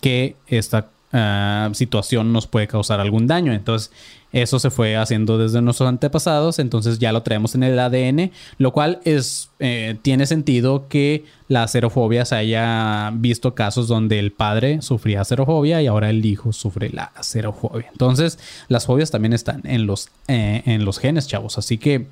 que 0.00 0.36
esta 0.48 0.88
ah, 1.12 1.70
situación 1.72 2.32
nos 2.32 2.46
puede 2.46 2.66
causar 2.66 3.00
algún 3.00 3.26
daño. 3.26 3.52
Entonces, 3.52 3.90
eso 4.32 4.58
se 4.58 4.70
fue 4.70 4.96
haciendo 4.96 5.38
desde 5.38 5.62
nuestros 5.62 5.88
antepasados, 5.88 6.58
entonces 6.58 6.98
ya 6.98 7.12
lo 7.12 7.22
traemos 7.22 7.54
en 7.54 7.62
el 7.62 7.78
ADN, 7.78 8.32
lo 8.58 8.72
cual 8.72 9.00
es 9.04 9.50
eh, 9.60 9.96
tiene 10.02 10.26
sentido 10.26 10.88
que 10.88 11.24
la 11.48 11.62
acerofobia 11.62 12.24
se 12.26 12.34
haya 12.34 13.10
visto 13.14 13.54
casos 13.54 13.88
donde 13.88 14.18
el 14.18 14.32
padre 14.32 14.82
sufría 14.82 15.22
acerofobia 15.22 15.80
y 15.80 15.86
ahora 15.86 16.10
el 16.10 16.24
hijo 16.26 16.52
sufre 16.52 16.90
la 16.90 17.04
acerofobia. 17.14 17.88
Entonces, 17.92 18.38
las 18.68 18.84
fobias 18.84 19.10
también 19.10 19.32
están 19.32 19.62
en 19.64 19.86
los, 19.86 20.10
eh, 20.28 20.62
en 20.66 20.84
los 20.84 20.98
genes, 20.98 21.28
chavos, 21.28 21.56
así 21.56 21.78
que 21.78 22.06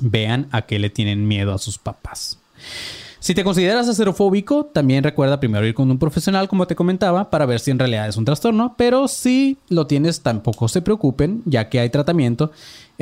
vean 0.00 0.46
a 0.52 0.62
qué 0.62 0.78
le 0.78 0.90
tienen 0.90 1.26
miedo 1.26 1.52
a 1.52 1.58
sus 1.58 1.78
papás. 1.78 2.38
Si 3.20 3.34
te 3.34 3.44
consideras 3.44 3.86
acerofóbico, 3.86 4.64
también 4.64 5.04
recuerda 5.04 5.40
primero 5.40 5.66
ir 5.66 5.74
con 5.74 5.90
un 5.90 5.98
profesional, 5.98 6.48
como 6.48 6.66
te 6.66 6.74
comentaba, 6.74 7.28
para 7.28 7.44
ver 7.44 7.60
si 7.60 7.70
en 7.70 7.78
realidad 7.78 8.08
es 8.08 8.16
un 8.16 8.24
trastorno, 8.24 8.74
pero 8.78 9.08
si 9.08 9.58
lo 9.68 9.86
tienes, 9.86 10.22
tampoco 10.22 10.68
se 10.68 10.80
preocupen, 10.80 11.42
ya 11.44 11.68
que 11.68 11.80
hay 11.80 11.90
tratamiento 11.90 12.50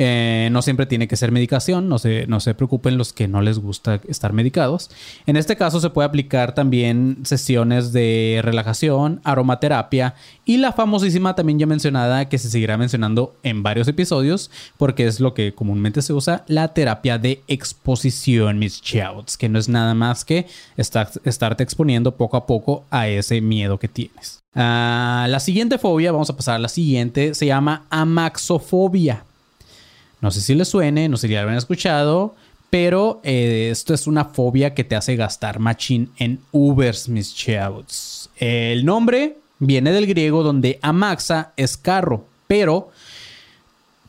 eh, 0.01 0.47
no 0.53 0.61
siempre 0.61 0.85
tiene 0.85 1.09
que 1.09 1.17
ser 1.17 1.33
medicación, 1.33 1.89
no 1.89 1.99
se, 1.99 2.25
no 2.27 2.39
se 2.39 2.53
preocupen 2.53 2.97
los 2.97 3.11
que 3.11 3.27
no 3.27 3.41
les 3.41 3.59
gusta 3.59 3.99
estar 4.07 4.31
medicados. 4.31 4.89
En 5.25 5.35
este 5.35 5.57
caso 5.57 5.81
se 5.81 5.89
puede 5.89 6.07
aplicar 6.07 6.55
también 6.55 7.17
sesiones 7.23 7.91
de 7.91 8.39
relajación, 8.41 9.19
aromaterapia 9.25 10.15
y 10.45 10.55
la 10.55 10.71
famosísima 10.71 11.35
también 11.35 11.59
ya 11.59 11.65
mencionada 11.65 12.29
que 12.29 12.37
se 12.37 12.49
seguirá 12.49 12.77
mencionando 12.77 13.35
en 13.43 13.61
varios 13.61 13.89
episodios 13.89 14.49
porque 14.77 15.05
es 15.05 15.19
lo 15.19 15.33
que 15.33 15.53
comúnmente 15.53 16.01
se 16.01 16.13
usa, 16.13 16.45
la 16.47 16.69
terapia 16.69 17.17
de 17.17 17.41
exposición, 17.49 18.57
mis 18.57 18.81
chavos, 18.81 19.35
que 19.35 19.49
no 19.49 19.59
es 19.59 19.67
nada 19.67 19.95
más 19.95 20.23
que 20.23 20.47
estar, 20.77 21.09
estarte 21.25 21.61
exponiendo 21.61 22.15
poco 22.15 22.37
a 22.37 22.45
poco 22.45 22.85
a 22.89 23.09
ese 23.09 23.41
miedo 23.41 23.77
que 23.77 23.89
tienes. 23.89 24.39
Ah, 24.55 25.27
la 25.29 25.41
siguiente 25.41 25.77
fobia, 25.77 26.13
vamos 26.13 26.29
a 26.29 26.37
pasar 26.37 26.55
a 26.55 26.59
la 26.59 26.69
siguiente, 26.69 27.33
se 27.35 27.45
llama 27.45 27.85
amaxofobia. 27.89 29.25
No 30.21 30.31
sé 30.31 30.41
si 30.41 30.55
les 30.55 30.67
suene, 30.67 31.09
no 31.09 31.17
sé 31.17 31.27
si 31.27 31.33
ya 31.33 31.43
lo 31.43 31.49
han 31.49 31.55
escuchado, 31.55 32.35
pero 32.69 33.19
eh, 33.23 33.69
esto 33.71 33.93
es 33.93 34.07
una 34.07 34.25
fobia 34.25 34.73
que 34.73 34.83
te 34.83 34.95
hace 34.95 35.15
gastar 35.15 35.59
machine 35.59 36.07
en 36.17 36.39
Ubers, 36.51 37.09
mis 37.09 37.35
chavos. 37.35 38.29
El 38.37 38.85
nombre 38.85 39.37
viene 39.59 39.91
del 39.91 40.07
griego 40.07 40.43
donde 40.43 40.79
amaxa 40.81 41.53
es 41.57 41.77
carro, 41.77 42.25
pero 42.47 42.91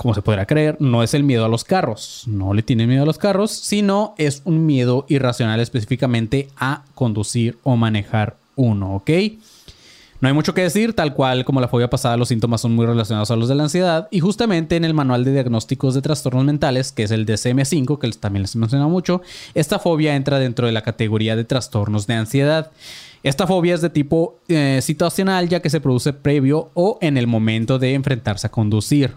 como 0.00 0.14
se 0.14 0.22
podrá 0.22 0.46
creer, 0.46 0.78
no 0.80 1.02
es 1.02 1.12
el 1.12 1.24
miedo 1.24 1.44
a 1.44 1.48
los 1.48 1.62
carros. 1.62 2.22
No 2.26 2.54
le 2.54 2.62
tiene 2.62 2.86
miedo 2.86 3.02
a 3.02 3.06
los 3.06 3.18
carros, 3.18 3.50
sino 3.50 4.14
es 4.16 4.40
un 4.46 4.64
miedo 4.64 5.04
irracional 5.10 5.60
específicamente 5.60 6.48
a 6.56 6.84
conducir 6.94 7.58
o 7.64 7.76
manejar 7.76 8.38
uno, 8.56 8.94
¿ok? 8.94 9.10
No 10.20 10.28
hay 10.28 10.34
mucho 10.34 10.52
que 10.52 10.62
decir, 10.62 10.94
tal 10.94 11.14
cual 11.14 11.46
como 11.46 11.62
la 11.62 11.68
fobia 11.68 11.88
pasada, 11.88 12.18
los 12.18 12.28
síntomas 12.28 12.60
son 12.60 12.72
muy 12.72 12.84
relacionados 12.84 13.30
a 13.30 13.36
los 13.36 13.48
de 13.48 13.54
la 13.54 13.62
ansiedad. 13.62 14.06
Y 14.10 14.20
justamente 14.20 14.76
en 14.76 14.84
el 14.84 14.92
manual 14.92 15.24
de 15.24 15.32
diagnósticos 15.32 15.94
de 15.94 16.02
trastornos 16.02 16.44
mentales, 16.44 16.92
que 16.92 17.04
es 17.04 17.10
el 17.10 17.24
DSM5, 17.24 17.98
que 17.98 18.10
también 18.10 18.42
les 18.42 18.54
he 18.54 18.58
mencionado 18.58 18.90
mucho, 18.90 19.22
esta 19.54 19.78
fobia 19.78 20.14
entra 20.14 20.38
dentro 20.38 20.66
de 20.66 20.72
la 20.72 20.82
categoría 20.82 21.36
de 21.36 21.44
trastornos 21.44 22.06
de 22.06 22.14
ansiedad. 22.14 22.70
Esta 23.22 23.46
fobia 23.46 23.74
es 23.74 23.80
de 23.80 23.88
tipo 23.88 24.38
eh, 24.48 24.80
situacional, 24.82 25.48
ya 25.48 25.60
que 25.60 25.70
se 25.70 25.80
produce 25.80 26.12
previo 26.12 26.70
o 26.74 26.98
en 27.00 27.16
el 27.16 27.26
momento 27.26 27.78
de 27.78 27.94
enfrentarse 27.94 28.46
a 28.46 28.50
conducir. 28.50 29.14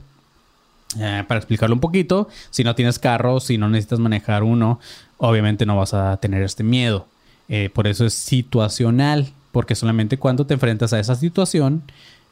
Eh, 0.99 1.23
para 1.27 1.39
explicarlo 1.39 1.75
un 1.75 1.81
poquito, 1.81 2.29
si 2.49 2.63
no 2.63 2.75
tienes 2.75 2.99
carro, 2.99 3.39
si 3.39 3.57
no 3.57 3.67
necesitas 3.67 3.99
manejar 3.99 4.43
uno, 4.43 4.79
obviamente 5.17 5.65
no 5.65 5.75
vas 5.75 5.93
a 5.93 6.15
tener 6.17 6.43
este 6.43 6.63
miedo. 6.63 7.07
Eh, 7.49 7.69
por 7.73 7.87
eso 7.87 8.05
es 8.05 8.13
situacional 8.13 9.33
porque 9.53 9.75
solamente 9.75 10.17
cuando 10.17 10.45
te 10.45 10.55
enfrentas 10.55 10.91
a 10.91 10.99
esa 10.99 11.15
situación 11.15 11.83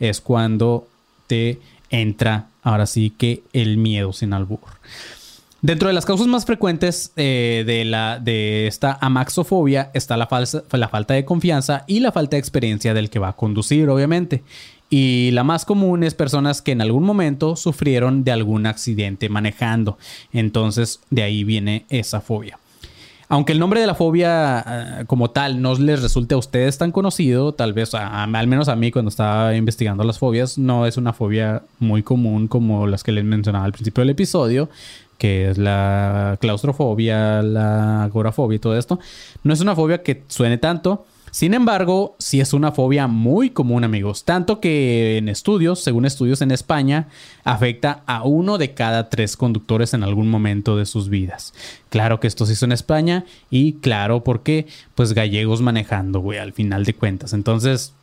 es 0.02 0.20
cuando 0.20 0.88
te 1.28 1.60
entra 1.92 2.48
ahora 2.64 2.88
sí 2.88 3.12
que 3.12 3.44
el 3.54 3.78
miedo 3.78 4.12
sin 4.12 4.34
albur. 4.34 4.60
Dentro 5.62 5.88
de 5.88 5.94
las 5.94 6.08
causas 6.08 6.26
más 6.26 6.46
frecuentes 6.46 7.12
eh, 7.16 7.64
de, 7.68 7.86
la, 7.86 8.20
de 8.20 8.66
esta 8.66 8.98
amaxofobia 9.00 9.92
está 9.94 10.18
la, 10.18 10.28
la 10.72 10.90
falta 10.90 11.14
de 11.14 11.24
confianza 11.24 11.84
y 11.86 12.00
la 12.00 12.12
falta 12.12 12.36
de 12.36 12.40
experiencia 12.40 12.96
del 12.96 13.12
que 13.12 13.20
va 13.20 13.30
a 13.30 13.36
conducir, 13.36 13.88
obviamente. 13.90 14.42
Y 14.90 15.30
la 15.32 15.44
más 15.44 15.64
común 15.64 16.04
es 16.04 16.16
personas 16.16 16.64
que 16.64 16.72
en 16.72 16.82
algún 16.82 17.04
momento 17.04 17.56
sufrieron 17.56 18.24
de 18.24 18.32
algún 18.32 18.66
accidente 18.66 19.30
manejando. 19.30 20.00
Entonces 20.34 21.00
de 21.12 21.22
ahí 21.22 21.44
viene 21.44 21.86
esa 21.90 22.22
fobia. 22.22 22.58
Aunque 23.32 23.54
el 23.54 23.60
nombre 23.60 23.80
de 23.80 23.88
la 23.88 23.96
fobia 23.96 24.60
eh, 24.68 25.06
como 25.08 25.32
tal 25.32 25.62
no 25.62 25.74
les 25.76 26.02
resulte 26.02 26.36
a 26.36 26.38
ustedes 26.38 26.78
tan 26.78 26.92
conocido, 26.92 27.54
tal 27.54 27.72
vez 27.72 27.94
al 27.94 28.48
menos 28.48 28.68
a 28.68 28.76
mí 28.76 28.92
cuando 28.92 29.08
estaba 29.08 29.56
investigando 29.56 30.04
las 30.04 30.20
fobias, 30.20 30.58
no 30.58 30.86
es 30.86 30.98
una 30.98 31.14
fobia 31.14 31.64
muy 31.80 32.04
común 32.04 32.50
como 32.50 32.88
las 32.88 33.04
que 33.06 33.14
les 33.14 33.24
mencionaba 33.24 33.64
al 33.64 33.72
principio 33.72 34.02
del 34.02 34.10
episodio, 34.10 34.68
que 35.18 35.50
es 35.50 35.58
la 35.58 36.40
claustrofobia, 36.42 37.42
la 37.42 38.04
agorafobia 38.04 38.58
y 38.58 38.60
todo 38.60 38.78
esto. 38.78 39.00
No 39.46 39.54
es 39.54 39.62
una 39.62 39.78
fobia 39.78 40.04
que 40.04 40.24
suene 40.28 40.58
tanto. 40.58 41.06
Sin 41.32 41.54
embargo, 41.54 42.16
sí 42.20 42.42
es 42.42 42.54
una 42.54 42.74
fobia 42.74 43.08
muy 43.08 43.50
común, 43.50 43.86
amigos. 43.86 44.26
Tanto 44.26 44.60
que 44.60 45.18
en 45.18 45.30
estudios, 45.30 45.82
según 45.82 46.06
estudios 46.06 46.42
en 46.42 46.52
España, 46.52 47.08
afecta 47.46 48.04
a 48.06 48.24
uno 48.24 48.58
de 48.58 48.74
cada 48.74 49.10
tres 49.10 49.38
conductores 49.38 49.94
en 49.94 50.04
algún 50.04 50.30
momento 50.30 50.76
de 50.76 50.86
sus 50.86 51.10
vidas. 51.10 51.54
Claro 51.90 52.20
que 52.20 52.28
esto 52.28 52.46
se 52.46 52.54
hizo 52.54 52.66
en 52.66 52.74
España 52.74 53.26
y 53.50 53.74
claro 53.74 54.24
porque, 54.24 54.68
pues, 54.94 55.14
gallegos 55.14 55.62
manejando, 55.62 56.20
güey, 56.20 56.38
al 56.38 56.52
final 56.52 56.84
de 56.84 56.94
cuentas. 56.94 57.32
Entonces, 57.32 57.94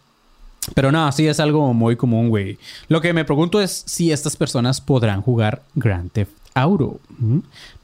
pero 0.75 0.91
no, 0.91 1.11
sí 1.13 1.27
es 1.27 1.39
algo 1.41 1.75
muy 1.75 1.97
común, 1.97 2.31
güey. 2.31 2.59
Lo 2.89 3.01
que 3.01 3.13
me 3.13 3.25
pregunto 3.25 3.61
es 3.61 3.85
si 3.87 4.11
estas 4.11 4.37
personas 4.37 4.81
podrán 4.81 5.23
jugar 5.23 5.63
Grand 5.75 6.11
Theft 6.11 6.33
Auto. 6.55 6.99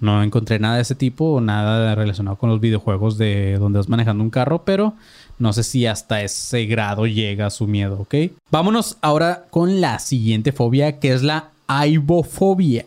No 0.00 0.22
encontré 0.22 0.58
nada 0.58 0.76
de 0.76 0.82
ese 0.82 0.94
tipo, 0.94 1.40
nada 1.40 1.94
relacionado 1.94 2.36
con 2.36 2.50
los 2.50 2.60
videojuegos 2.60 3.18
de 3.18 3.56
donde 3.58 3.78
vas 3.78 3.88
manejando 3.88 4.24
un 4.24 4.30
carro, 4.30 4.64
pero 4.64 4.94
no 5.38 5.52
sé 5.52 5.62
si 5.62 5.86
hasta 5.86 6.22
ese 6.22 6.66
grado 6.66 7.06
llega 7.06 7.50
su 7.50 7.66
miedo, 7.66 8.00
¿ok? 8.00 8.14
Vámonos 8.50 8.96
ahora 9.00 9.46
con 9.50 9.80
la 9.80 9.98
siguiente 9.98 10.52
fobia, 10.52 10.98
que 10.98 11.12
es 11.12 11.22
la 11.22 11.50
aibofobia. 11.66 12.84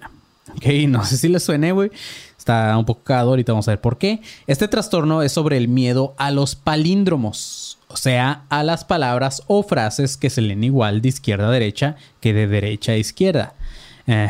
Ok, 0.56 0.66
no 0.88 1.06
sé 1.06 1.18
si 1.18 1.28
le 1.28 1.40
suene, 1.40 1.72
güey. 1.72 1.92
Está 2.38 2.78
un 2.78 2.86
poco 2.86 3.04
cagado, 3.04 3.32
ahorita 3.32 3.52
vamos 3.52 3.68
a 3.68 3.72
ver 3.72 3.82
por 3.82 3.98
qué. 3.98 4.22
Este 4.48 4.68
trastorno 4.68 5.22
es 5.22 5.34
sobre 5.34 5.58
el 5.58 5.68
miedo 5.68 6.16
a 6.18 6.32
los 6.32 6.56
palíndromos, 6.56 7.78
o 7.90 7.98
sea, 7.98 8.44
a 8.50 8.64
las 8.64 8.86
palabras 8.86 9.44
o 9.48 9.64
frases 9.64 10.16
que 10.16 10.30
se 10.30 10.42
leen 10.42 10.64
igual 10.64 11.02
de 11.02 11.10
izquierda 11.10 11.50
a 11.50 11.52
derecha 11.52 11.98
que 12.22 12.34
de 12.34 12.48
derecha 12.48 12.94
a 12.94 12.98
izquierda. 12.98 13.54
Eh, 14.08 14.30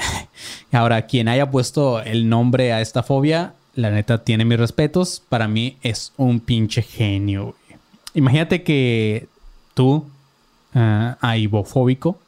ahora, 0.72 1.06
quien 1.06 1.28
haya 1.28 1.52
puesto 1.52 2.02
el 2.02 2.28
nombre 2.28 2.74
a 2.74 2.82
esta 2.82 3.04
fobia, 3.04 3.54
la 3.76 3.92
neta 3.92 4.24
tiene 4.24 4.44
mis 4.44 4.58
respetos. 4.58 5.22
Para 5.30 5.48
mí 5.48 5.78
es 5.84 6.14
un 6.18 6.40
pinche 6.40 6.82
genio. 6.82 7.56
Imagínate 8.18 8.64
que 8.64 9.28
tú, 9.76 10.08
uh, 10.74 11.16
aibofóbico, 11.22 12.20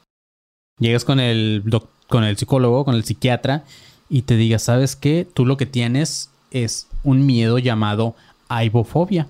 llegas 0.78 1.04
con 1.04 1.20
el, 1.20 1.64
con 2.08 2.24
el 2.24 2.38
psicólogo, 2.38 2.86
con 2.86 2.94
el 2.94 3.04
psiquiatra, 3.04 3.64
y 4.08 4.22
te 4.22 4.36
digas, 4.36 4.62
¿sabes 4.62 4.96
qué? 4.96 5.28
Tú 5.34 5.48
lo 5.48 5.58
que 5.58 5.66
tienes 5.66 6.30
es 6.52 6.88
un 7.04 7.26
miedo 7.26 7.58
llamado 7.58 8.16
aibofobia. 8.50 9.26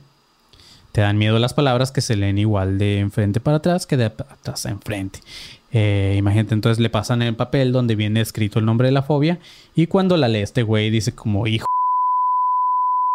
Te 0.91 0.99
dan 0.99 1.17
miedo 1.17 1.39
las 1.39 1.53
palabras 1.53 1.93
que 1.93 2.01
se 2.01 2.17
leen 2.17 2.37
igual 2.37 2.77
de 2.77 2.99
enfrente 2.99 3.39
para 3.39 3.57
atrás 3.57 3.87
que 3.87 3.95
de 3.95 4.05
atrás 4.05 4.65
a 4.65 4.69
enfrente. 4.69 5.19
Eh, 5.71 6.15
imagínate, 6.17 6.55
entonces 6.55 6.81
le 6.81 6.89
pasan 6.89 7.21
el 7.21 7.37
papel 7.37 7.71
donde 7.71 7.95
viene 7.95 8.19
escrito 8.19 8.59
el 8.59 8.65
nombre 8.65 8.89
de 8.89 8.91
la 8.91 9.03
fobia 9.03 9.39
y 9.75 9.87
cuando 9.87 10.17
la 10.17 10.27
lee 10.27 10.39
este 10.39 10.63
güey 10.63 10.89
dice 10.89 11.15
como 11.15 11.47
hijo. 11.47 11.67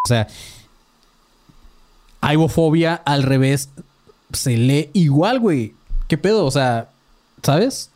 O 0.06 0.08
sea, 0.08 0.28
Aibofobia 2.24 2.94
al 3.04 3.22
revés 3.22 3.70
se 4.32 4.56
lee 4.56 4.90
igual, 4.92 5.40
güey. 5.40 5.74
¿Qué 6.08 6.18
pedo? 6.18 6.44
O 6.44 6.50
sea, 6.50 6.88
¿sabes? 7.42 7.90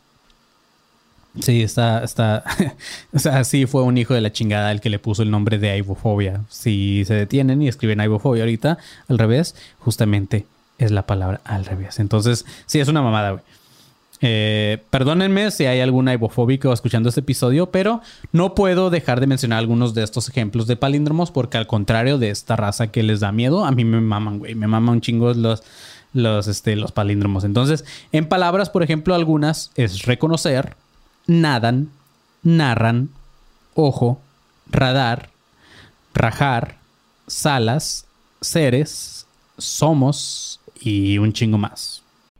Sí, 1.41 1.61
está, 1.61 2.03
está, 2.03 2.43
o 3.13 3.19
sea, 3.19 3.43
sí 3.43 3.65
fue 3.65 3.83
un 3.83 3.97
hijo 3.97 4.13
de 4.13 4.21
la 4.21 4.31
chingada 4.31 4.71
el 4.71 4.81
que 4.81 4.89
le 4.89 4.99
puso 4.99 5.23
el 5.23 5.31
nombre 5.31 5.57
de 5.57 5.71
aibofobia. 5.71 6.41
Si 6.49 7.03
se 7.05 7.13
detienen 7.13 7.61
y 7.61 7.67
escriben 7.67 7.99
aibofobia 7.99 8.43
ahorita, 8.43 8.77
al 9.07 9.17
revés, 9.17 9.55
justamente 9.79 10.45
es 10.77 10.91
la 10.91 11.05
palabra 11.05 11.41
al 11.43 11.65
revés. 11.65 11.99
Entonces, 11.99 12.45
sí, 12.65 12.79
es 12.79 12.87
una 12.87 13.01
mamada, 13.01 13.31
güey. 13.31 13.43
Eh, 14.21 14.83
perdónenme 14.89 15.49
si 15.51 15.65
hay 15.65 15.79
algún 15.79 16.07
aibofóbico 16.09 16.73
escuchando 16.73 17.09
este 17.09 17.21
episodio, 17.21 17.71
pero 17.71 18.01
no 18.33 18.53
puedo 18.53 18.89
dejar 18.89 19.19
de 19.19 19.27
mencionar 19.27 19.59
algunos 19.59 19.93
de 19.93 20.03
estos 20.03 20.27
ejemplos 20.27 20.67
de 20.67 20.75
palíndromos 20.75 21.31
porque 21.31 21.57
al 21.57 21.67
contrario 21.67 22.17
de 22.17 22.29
esta 22.29 22.55
raza 22.55 22.87
que 22.87 23.03
les 23.03 23.21
da 23.21 23.31
miedo, 23.31 23.65
a 23.65 23.71
mí 23.71 23.85
me 23.85 24.01
maman, 24.01 24.39
güey. 24.39 24.55
Me 24.55 24.67
maman 24.67 24.95
un 24.95 25.01
chingo 25.01 25.33
los, 25.33 25.63
los, 26.13 26.47
este, 26.47 26.75
los 26.75 26.91
palíndromos. 26.91 27.43
Entonces, 27.43 27.85
en 28.11 28.27
palabras, 28.27 28.69
por 28.69 28.83
ejemplo, 28.83 29.15
algunas 29.15 29.71
es 29.75 30.03
reconocer, 30.03 30.75
nadan, 31.25 31.89
narran, 32.43 33.09
ojo, 33.73 34.19
radar, 34.69 35.29
rajar, 36.13 36.77
salas, 37.27 38.05
seres, 38.41 39.25
somos 39.57 40.59
y 40.81 41.17
un 41.17 41.33
chingo 41.33 41.57
más. 41.57 41.98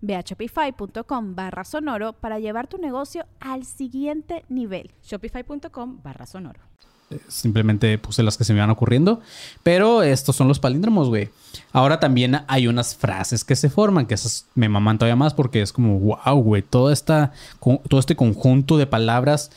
Ve 0.00 0.16
a 0.16 0.20
shopify.com 0.20 1.34
barra 1.34 1.64
sonoro 1.64 2.12
para 2.12 2.38
llevar 2.38 2.66
tu 2.66 2.78
negocio 2.78 3.26
al 3.40 3.64
siguiente 3.64 4.44
nivel. 4.48 4.90
Shopify.com 5.02 6.00
barra 6.02 6.26
sonoro. 6.26 6.60
Eh, 7.10 7.20
Simplemente 7.28 7.98
puse 7.98 8.22
las 8.22 8.36
que 8.36 8.44
se 8.44 8.52
me 8.54 8.60
van 8.60 8.70
ocurriendo. 8.70 9.20
Pero 9.62 10.02
estos 10.02 10.36
son 10.36 10.48
los 10.48 10.58
palíndromos, 10.58 11.08
güey. 11.08 11.30
Ahora 11.72 12.00
también 12.00 12.40
hay 12.48 12.66
unas 12.66 12.96
frases 12.96 13.44
que 13.44 13.56
se 13.56 13.70
forman, 13.70 14.06
que 14.06 14.14
esas 14.14 14.46
me 14.54 14.68
maman 14.68 14.98
todavía 14.98 15.16
más 15.16 15.34
porque 15.34 15.62
es 15.62 15.72
como, 15.72 15.98
wow, 15.98 16.42
güey, 16.42 16.62
todo, 16.62 16.90
esta, 16.90 17.32
todo 17.60 18.00
este 18.00 18.16
conjunto 18.16 18.78
de 18.78 18.86
palabras, 18.86 19.50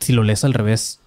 si 0.00 0.12
lo 0.12 0.22
lees 0.22 0.44
al 0.44 0.54
revés, 0.54 1.00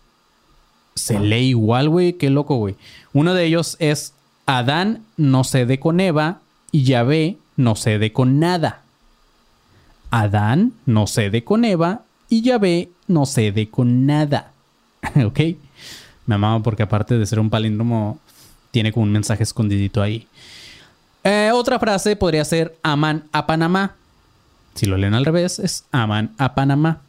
se 0.95 1.19
lee 1.19 1.50
igual, 1.50 1.89
güey. 1.89 2.13
Qué 2.13 2.29
loco, 2.29 2.57
güey. 2.57 2.75
Uno 3.13 3.33
de 3.33 3.45
ellos 3.45 3.77
es 3.79 4.13
Adán 4.45 5.05
no 5.15 5.43
cede 5.43 5.79
con 5.79 6.00
Eva 6.00 6.39
y 6.71 6.83
Yahvé 6.83 7.38
no 7.60 7.75
cede 7.75 8.13
con 8.13 8.39
nada. 8.39 8.84
Adán 10.12 10.72
no 10.86 11.08
cede 11.08 11.44
con 11.44 11.66
Eva 11.66 12.04
y 12.30 12.42
Yahvé 12.42 12.89
no 13.08 13.25
cede 13.25 13.70
con 13.70 14.06
nada. 14.06 14.54
¿Ok? 15.25 15.39
Me 16.25 16.36
amaba 16.36 16.63
porque 16.63 16.84
aparte 16.84 17.17
de 17.17 17.26
ser 17.26 17.38
un 17.38 17.50
palíndromo, 17.50 18.17
tiene 18.72 18.93
como 18.93 19.04
un 19.04 19.12
mensaje 19.12 19.43
escondidito 19.43 20.02
ahí. 20.02 20.26
Eh, 21.26 21.52
otra 21.54 21.80
frase 21.80 22.15
podría 22.15 22.45
ser 22.45 22.78
aman 22.82 23.26
a 23.34 23.45
Panamá. 23.45 23.95
Si 24.76 24.86
lo 24.86 24.95
leen 24.95 25.13
al 25.13 25.26
revés, 25.26 25.60
es 25.60 25.84
aman 25.91 26.34
a 26.38 26.56
Panamá. 26.56 27.02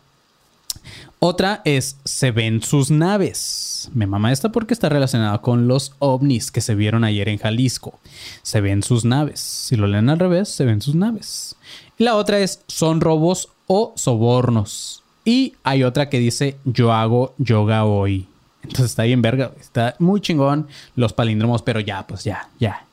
Otra 1.23 1.61
es 1.67 1.99
se 2.07 2.31
ven 2.31 2.63
sus 2.63 2.91
naves. 2.91 3.91
Me 3.93 4.07
mama 4.07 4.33
esta 4.33 4.53
porque 4.53 4.73
está 4.73 4.89
relacionada 4.89 5.43
con 5.43 5.69
los 5.69 5.93
ovnis 5.99 6.51
que 6.51 6.63
se 6.63 6.75
vieron 6.75 7.05
ayer 7.05 7.29
en 7.29 7.37
Jalisco. 7.37 8.01
Se 8.41 8.63
ven 8.63 8.83
sus 8.83 9.05
naves. 9.05 9.39
Si 9.39 9.77
lo 9.77 9.87
leen 9.87 10.09
al 10.09 10.19
revés, 10.19 10.49
se 10.49 10.65
ven 10.65 10.81
sus 10.81 10.95
naves. 10.95 11.57
Y 11.99 12.05
la 12.05 12.17
otra 12.17 12.39
es 12.39 12.63
son 12.69 13.03
robos 13.03 13.51
o 13.67 13.93
sobornos. 13.97 15.03
Y 15.23 15.57
hay 15.63 15.85
otra 15.85 16.09
que 16.09 16.19
dice 16.19 16.57
yo 16.65 16.91
hago 16.91 17.35
yoga 17.37 17.85
hoy. 17.85 18.27
Entonces 18.63 18.87
está 18.87 19.03
bien 19.03 19.21
verga. 19.21 19.53
Está 19.61 19.97
muy 19.99 20.23
chingón 20.23 20.69
los 20.97 21.13
palíndromos, 21.13 21.61
pero 21.61 21.81
ya, 21.81 22.07
pues 22.07 22.25
ya, 22.25 22.49
ya. 22.59 22.87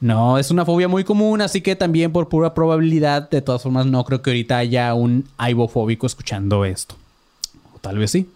No, 0.00 0.38
es 0.38 0.50
una 0.50 0.64
fobia 0.64 0.88
muy 0.88 1.04
común, 1.04 1.40
así 1.40 1.60
que 1.60 1.76
también 1.76 2.10
por 2.10 2.28
pura 2.28 2.52
probabilidad, 2.52 3.30
de 3.30 3.42
todas 3.42 3.62
formas, 3.62 3.86
no 3.86 4.04
creo 4.04 4.22
que 4.22 4.30
ahorita 4.30 4.58
haya 4.58 4.92
un 4.92 5.28
aibofóbico 5.36 6.04
escuchando 6.08 6.64
esto. 6.64 6.96
Tal 7.84 7.98
vez 7.98 8.12
sí. 8.12 8.26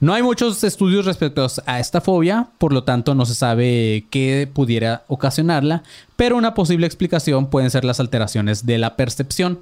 No 0.00 0.12
hay 0.12 0.22
muchos 0.22 0.62
estudios 0.62 1.06
respecto 1.06 1.46
a 1.64 1.80
esta 1.80 2.02
fobia, 2.02 2.48
por 2.58 2.74
lo 2.74 2.84
tanto 2.84 3.14
no 3.14 3.24
se 3.24 3.34
sabe 3.34 4.04
qué 4.10 4.46
pudiera 4.52 5.02
ocasionarla, 5.08 5.82
pero 6.14 6.36
una 6.36 6.52
posible 6.52 6.86
explicación 6.86 7.48
pueden 7.48 7.70
ser 7.70 7.86
las 7.86 8.00
alteraciones 8.00 8.66
de 8.66 8.76
la 8.76 8.96
percepción. 8.96 9.60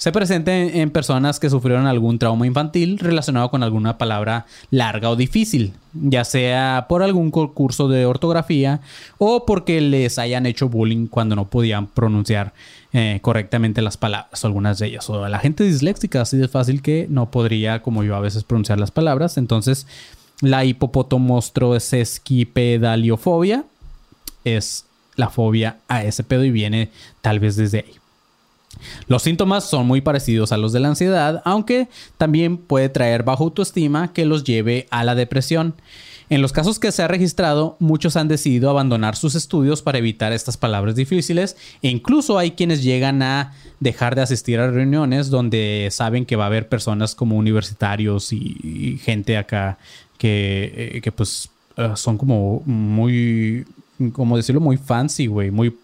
se 0.05 0.12
presenta 0.12 0.55
en, 0.55 0.90
personas 0.90 1.40
que 1.40 1.49
sufrieron 1.49 1.87
algún 1.87 2.19
trauma 2.19 2.47
infantil 2.47 2.99
relacionado 2.99 3.51
con 3.51 3.62
alguna 3.62 3.97
palabra 3.97 4.45
larga 4.69 5.09
o 5.09 5.17
difícil, 5.17 5.73
ya 5.95 6.25
sea 6.25 6.85
por 6.90 7.03
algún 7.03 7.31
curso 7.31 7.88
de 7.88 8.05
ortografía 8.05 8.83
o 9.17 9.47
porque 9.47 9.81
les 9.81 10.19
hayan 10.19 10.45
hecho 10.45 10.69
bullying 10.69 11.07
cuando 11.07 11.37
no 11.37 11.49
podían 11.49 11.87
pronunciar 11.87 12.53
eh, 12.93 13.21
correctamente 13.23 13.81
las 13.81 13.97
palabras, 13.97 14.45
algunas 14.45 14.79
de 14.79 14.88
ellas. 14.88 15.09
O 15.09 15.27
la 15.27 15.38
gente 15.38 15.64
disléxica, 15.64 16.21
así 16.21 16.37
de 16.37 16.49
fácil 16.49 16.83
que 16.83 17.07
no 17.09 17.31
podría, 17.31 17.81
como 17.81 18.05
yo 18.05 18.14
a 18.14 18.21
veces, 18.21 18.45
pronunciar 18.45 18.79
las 18.79 18.90
palabras. 18.90 19.38
Entonces, 19.38 19.87
la 20.43 20.67
hipopotomonstrosesquipedaliofobia 20.67 23.64
es 24.45 24.85
la 25.17 25.31
fobia 25.31 25.79
a 25.88 26.05
ese 26.05 26.25
pedo 26.25 26.45
y 26.45 26.51
viene 26.51 26.90
tal 27.23 27.40
vez 27.40 27.57
desde 27.57 27.79
ahí. 27.79 28.04
Los 29.09 29.23
síntomas 29.23 29.69
son 29.69 29.87
muy 29.87 30.01
parecidos 30.01 30.53
a 30.53 30.57
los 30.57 30.73
de 30.73 30.81
la 30.81 30.89
ansiedad, 30.89 31.43
aunque 31.45 31.89
también 32.19 32.57
puede 32.57 32.89
traer 32.89 33.23
bajo 33.23 33.45
autoestima 33.45 34.13
que 34.13 34.25
los 34.25 34.45
lleve 34.45 34.87
a 34.91 35.05
la 35.05 35.15
depresión. 35.15 35.75
En 36.31 36.41
los 36.41 36.53
casos 36.53 36.79
que 36.79 36.91
se 36.91 37.03
ha 37.03 37.09
registrado, 37.09 37.77
muchos 37.81 38.17
han 38.17 38.29
decidido 38.29 38.71
abandonar 38.71 39.15
sus 39.15 39.35
estudios 39.35 39.83
para 39.83 39.99
evitar 39.99 40.33
estas 40.33 40.57
palabras 40.57 40.95
difíciles 40.95 41.57
e 41.83 41.89
incluso 41.89 42.39
hay 42.39 42.53
quienes 42.53 42.83
llegan 42.83 43.23
a 43.23 43.53
dejar 43.81 44.15
de 44.15 44.23
asistir 44.23 44.59
a 44.59 44.71
reuniones 44.71 45.29
donde 45.29 45.89
saben 45.91 46.25
que 46.25 46.37
va 46.37 46.45
a 46.45 46.47
haber 46.47 46.69
personas 46.69 47.15
como 47.15 47.37
universitarios 47.37 48.33
y, 48.33 48.99
gente 49.03 49.37
acá 49.37 49.79
que, 50.17 50.95
eh, 50.95 51.01
que 51.03 51.13
pues 51.13 51.51
uh, 51.77 51.95
son 51.95 52.17
como 52.17 52.63
muy 52.65 53.67
como 54.13 54.37
decirlo, 54.37 54.61
muy 54.61 54.77
fancy, 54.77 55.27
güey. 55.27 55.51
Muy, 55.51 55.77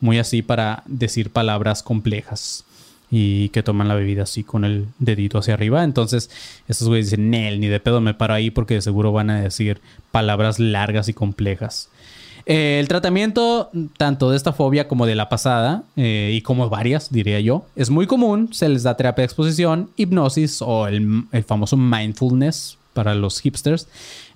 muy 0.00 0.18
así 0.18 0.42
para 0.42 0.82
decir 0.86 1.30
palabras 1.30 1.82
complejas. 1.82 2.64
Y 3.10 3.48
que 3.50 3.62
toman 3.62 3.88
la 3.88 3.94
bebida 3.94 4.24
así 4.24 4.44
con 4.44 4.66
el 4.66 4.86
dedito 4.98 5.38
hacia 5.38 5.54
arriba. 5.54 5.82
Entonces, 5.82 6.30
estos 6.68 6.88
güeyes 6.88 7.06
dicen, 7.06 7.30
Nel, 7.30 7.58
ni 7.58 7.66
de 7.68 7.80
pedo 7.80 8.02
me 8.02 8.12
paro 8.12 8.34
ahí 8.34 8.50
porque 8.50 8.74
de 8.74 8.82
seguro 8.82 9.12
van 9.12 9.30
a 9.30 9.40
decir 9.40 9.80
palabras 10.10 10.58
largas 10.58 11.08
y 11.08 11.14
complejas. 11.14 11.88
Eh, 12.44 12.78
el 12.80 12.88
tratamiento 12.88 13.70
tanto 13.96 14.30
de 14.30 14.36
esta 14.36 14.52
fobia 14.52 14.88
como 14.88 15.06
de 15.06 15.14
la 15.14 15.28
pasada, 15.28 15.84
eh, 15.96 16.32
y 16.34 16.40
como 16.42 16.68
varias, 16.68 17.10
diría 17.10 17.40
yo, 17.40 17.66
es 17.76 17.88
muy 17.88 18.06
común. 18.06 18.52
Se 18.52 18.68
les 18.68 18.82
da 18.82 18.96
terapia 18.96 19.22
de 19.22 19.26
exposición, 19.26 19.90
hipnosis 19.96 20.60
o 20.60 20.86
el, 20.86 21.24
el 21.32 21.44
famoso 21.44 21.76
mindfulness 21.78 22.78
para 22.92 23.14
los 23.14 23.40
hipsters. 23.40 23.86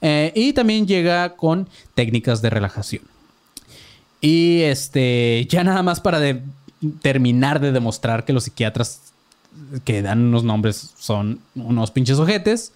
Eh, 0.00 0.32
y 0.34 0.52
también 0.52 0.86
llega 0.86 1.36
con 1.36 1.68
técnicas 1.94 2.42
de 2.42 2.50
relajación. 2.50 3.11
Y 4.22 4.62
este, 4.62 5.46
ya 5.50 5.64
nada 5.64 5.82
más 5.82 6.00
para 6.00 6.20
terminar 7.02 7.60
de 7.60 7.72
demostrar 7.72 8.24
que 8.24 8.32
los 8.32 8.44
psiquiatras 8.44 9.12
que 9.84 10.00
dan 10.00 10.20
unos 10.20 10.44
nombres 10.44 10.92
son 10.96 11.40
unos 11.54 11.90
pinches 11.90 12.18
ojetes. 12.18 12.72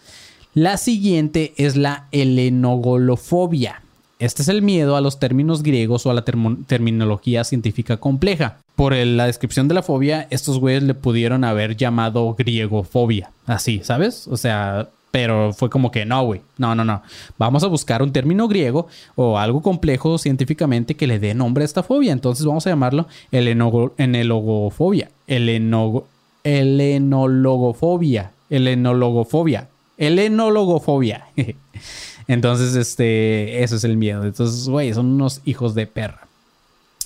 La 0.54 0.76
siguiente 0.76 1.54
es 1.56 1.76
la 1.76 2.09
helenogolofobia. 2.12 3.82
Este 4.18 4.42
es 4.42 4.48
el 4.48 4.62
miedo 4.62 4.96
a 4.96 5.00
los 5.00 5.18
términos 5.18 5.62
griegos 5.62 6.06
o 6.06 6.11
a 6.11 6.14
la 6.14 6.24
terminología 6.24 7.44
científica 7.44 7.98
compleja. 7.98 8.59
Por 8.74 8.94
la 8.94 9.26
descripción 9.26 9.68
de 9.68 9.74
la 9.74 9.82
fobia, 9.82 10.26
estos 10.30 10.59
güeyes 10.59 10.82
le 10.82 10.94
pudieron 10.94 11.44
haber 11.44 11.76
llamado 11.76 12.35
griegofobia. 12.35 13.30
Así, 13.46 13.82
¿sabes? 13.85 14.26
O 14.26 14.37
sea, 14.37 14.88
pero 15.16 15.55
fue 15.55 15.70
como 15.70 15.90
que 15.90 16.05
no, 16.05 16.24
güey. 16.26 16.42
No, 16.59 16.74
no, 16.74 16.85
no. 16.85 17.00
Vamos 17.38 17.64
a 17.64 17.68
buscar 17.68 18.02
un 18.02 18.12
término 18.12 18.48
griego 18.48 18.87
o 19.14 19.38
algo 19.38 19.62
complejo 19.62 20.18
científicamente 20.18 20.94
que 20.94 21.07
le 21.07 21.18
dé 21.18 21.33
nombre 21.33 21.62
a 21.62 21.64
esta 21.64 21.83
fobia. 21.83 22.12
Entonces 22.12 22.44
vamos 22.44 22.66
a 22.66 22.70
llamarlo 22.70 23.07
enelogofobia. 23.33 25.09
Helenogo- 25.26 26.05
helenologofobia. 26.44 28.31
Helenologofobia. 28.50 29.68
Helenologofobia. 29.96 31.24
Entonces, 32.29 32.74
este, 32.74 33.62
eso 33.62 33.76
es 33.76 33.85
el 33.85 33.96
miedo. 33.96 34.22
Entonces, 34.24 34.68
güey, 34.68 34.92
son 34.92 35.07
unos 35.07 35.40
hijos 35.46 35.74
de 35.74 35.87
perra. 35.87 36.25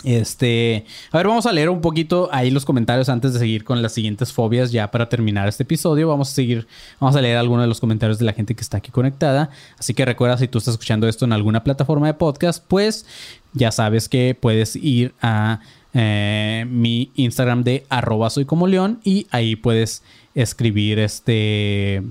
Este, 0.03 0.87
a 1.13 1.19
ver, 1.19 1.27
vamos 1.27 1.45
a 1.45 1.53
leer 1.53 1.69
un 1.69 1.83
poquito 1.83 2.31
ahí 2.33 2.51
los 2.51 2.65
comentarios 2.65 3.11
antes 3.11 3.35
de 3.35 3.39
seguir 3.39 3.65
con 3.65 3.83
las 3.83 3.93
siguientes 3.93 4.33
fobias 4.33 4.73
ya 4.73 4.91
para 4.91 5.09
terminar 5.09 5.47
este 5.47 5.65
episodio. 5.65 6.09
Vamos 6.09 6.31
a 6.31 6.35
seguir, 6.35 6.67
vamos 6.99 7.17
a 7.17 7.21
leer 7.21 7.37
algunos 7.37 7.65
de 7.65 7.69
los 7.69 7.81
comentarios 7.81 8.19
de 8.19 8.25
la 8.25 8.33
gente 8.33 8.55
que 8.55 8.63
está 8.63 8.79
aquí 8.79 8.91
conectada. 8.91 9.51
Así 9.79 9.93
que 9.93 10.05
recuerda, 10.05 10.39
si 10.39 10.49
tú 10.49 10.59
estás 10.59 10.75
escuchando 10.75 11.07
esto 11.07 11.27
en 11.27 11.33
alguna 11.33 11.63
plataforma 11.65 12.07
de 12.07 12.15
podcast, 12.15 12.65
pues 12.67 13.05
ya 13.53 13.73
sabes 13.73 14.09
que 14.09 14.37
puedes 14.39 14.75
ir 14.77 15.13
a 15.21 15.61
eh, 15.93 16.65
mi 16.69 17.11
Instagram 17.17 17.63
de 17.65 17.85
arroba 17.89 18.31
soy 18.31 18.45
como 18.45 18.67
león 18.69 19.01
y 19.05 19.27
ahí 19.31 19.57
puedes 19.57 20.03
escribir 20.35 20.99
este... 20.99 22.03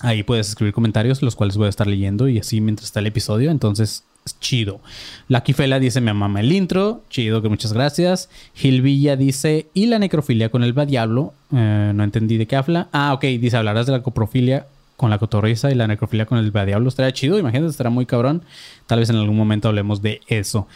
Ahí 0.00 0.22
puedes 0.22 0.48
escribir 0.48 0.74
comentarios, 0.74 1.22
los 1.22 1.34
cuales 1.34 1.56
voy 1.56 1.66
a 1.66 1.70
estar 1.70 1.86
leyendo 1.86 2.28
y 2.28 2.38
así 2.38 2.60
mientras 2.60 2.86
está 2.86 3.00
el 3.00 3.06
episodio. 3.06 3.50
Entonces, 3.50 3.90
es 3.90 4.13
chido. 4.40 4.80
Lucky 5.28 5.52
Fela 5.52 5.78
dice: 5.78 6.00
Me 6.00 6.14
mama 6.14 6.40
el 6.40 6.52
intro. 6.52 7.02
Chido, 7.10 7.42
que 7.42 7.48
muchas 7.48 7.72
gracias. 7.72 8.28
Gil 8.54 8.82
Villa 8.82 9.16
dice: 9.16 9.66
Y 9.74 9.86
la 9.86 9.98
necrofilia 9.98 10.50
con 10.50 10.62
el 10.62 10.74
diablo. 10.86 11.34
Eh, 11.52 11.92
no 11.94 12.04
entendí 12.04 12.36
de 12.36 12.46
qué 12.46 12.56
habla. 12.56 12.88
Ah, 12.92 13.12
ok. 13.14 13.24
Dice: 13.24 13.56
Hablarás 13.56 13.86
de 13.86 13.92
la 13.92 14.02
coprofilia 14.02 14.66
con 14.96 15.10
la 15.10 15.18
cotorriza 15.18 15.70
y 15.70 15.74
la 15.74 15.86
necrofilia 15.86 16.26
con 16.26 16.38
el 16.38 16.52
diablo. 16.52 16.88
Estaría 16.88 17.12
chido, 17.12 17.38
imagínate, 17.38 17.70
estará 17.70 17.90
muy 17.90 18.06
cabrón. 18.06 18.42
Tal 18.86 19.00
vez 19.00 19.10
en 19.10 19.16
algún 19.16 19.36
momento 19.36 19.68
hablemos 19.68 20.02
de 20.02 20.20
eso. 20.28 20.68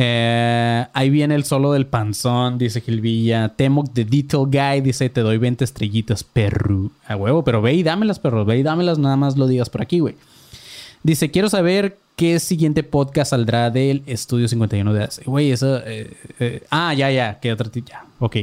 Eh, 0.00 0.86
ahí 0.92 1.10
viene 1.10 1.34
el 1.34 1.44
solo 1.44 1.72
del 1.72 1.86
panzón, 1.86 2.56
dice 2.56 2.80
Gilvilla. 2.80 3.48
Temoc 3.50 3.92
de 3.92 4.04
Detail 4.04 4.46
Guy 4.46 4.80
dice: 4.80 5.10
Te 5.10 5.22
doy 5.22 5.38
20 5.38 5.64
estrellitas, 5.64 6.24
perro. 6.24 6.90
A 7.06 7.16
huevo, 7.16 7.42
pero 7.44 7.60
ve 7.60 7.74
y 7.74 7.82
dámelas, 7.82 8.18
perro. 8.18 8.44
Ve 8.44 8.58
y 8.58 8.62
dámelas, 8.62 8.98
nada 8.98 9.16
más 9.16 9.36
lo 9.36 9.46
digas 9.46 9.70
por 9.70 9.82
aquí, 9.82 9.98
güey. 9.98 10.14
Dice: 11.08 11.30
Quiero 11.30 11.48
saber 11.48 11.96
qué 12.16 12.38
siguiente 12.38 12.82
podcast 12.82 13.30
saldrá 13.30 13.70
del 13.70 14.02
Estudio 14.04 14.46
51 14.46 14.92
de 14.92 15.04
AC. 15.04 15.22
Güey, 15.24 15.50
eso. 15.52 15.78
eh, 15.86 16.12
eh, 16.38 16.62
ah, 16.70 16.92
ya, 16.92 17.10
ya. 17.10 17.40
¿Qué 17.40 17.50
otra? 17.50 17.70
ti- 17.70 17.82
Ya, 17.86 18.04
ok. 18.18 18.36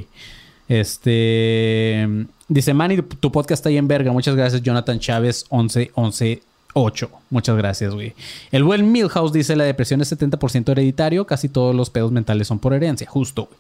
Este. 0.68 2.08
Dice: 2.48 2.74
Manny, 2.74 3.02
tu 3.02 3.32
podcast 3.32 3.60
está 3.60 3.70
ahí 3.70 3.78
en 3.78 3.88
verga. 3.88 4.12
Muchas 4.12 4.36
gracias, 4.36 4.64
Jonathan 4.64 5.00
Chávez 5.00 5.46
11 5.50 5.92
11 5.94 6.42
8. 6.74 7.10
Muchas 7.30 7.56
gracias, 7.56 7.94
güey. 7.94 8.14
El 8.52 8.64
buen 8.64 8.92
Milhouse 8.92 9.32
dice: 9.32 9.56
La 9.56 9.64
depresión 9.64 10.02
es 10.02 10.12
70% 10.12 10.70
hereditario. 10.72 11.26
Casi 11.28 11.50
todos 11.50 11.76
los 11.76 11.92
pedos 11.92 12.12
mentales 12.12 12.48
son 12.48 12.58
por 12.58 12.74
herencia. 12.74 13.08
Justo, 13.08 13.46
güey. 13.46 13.60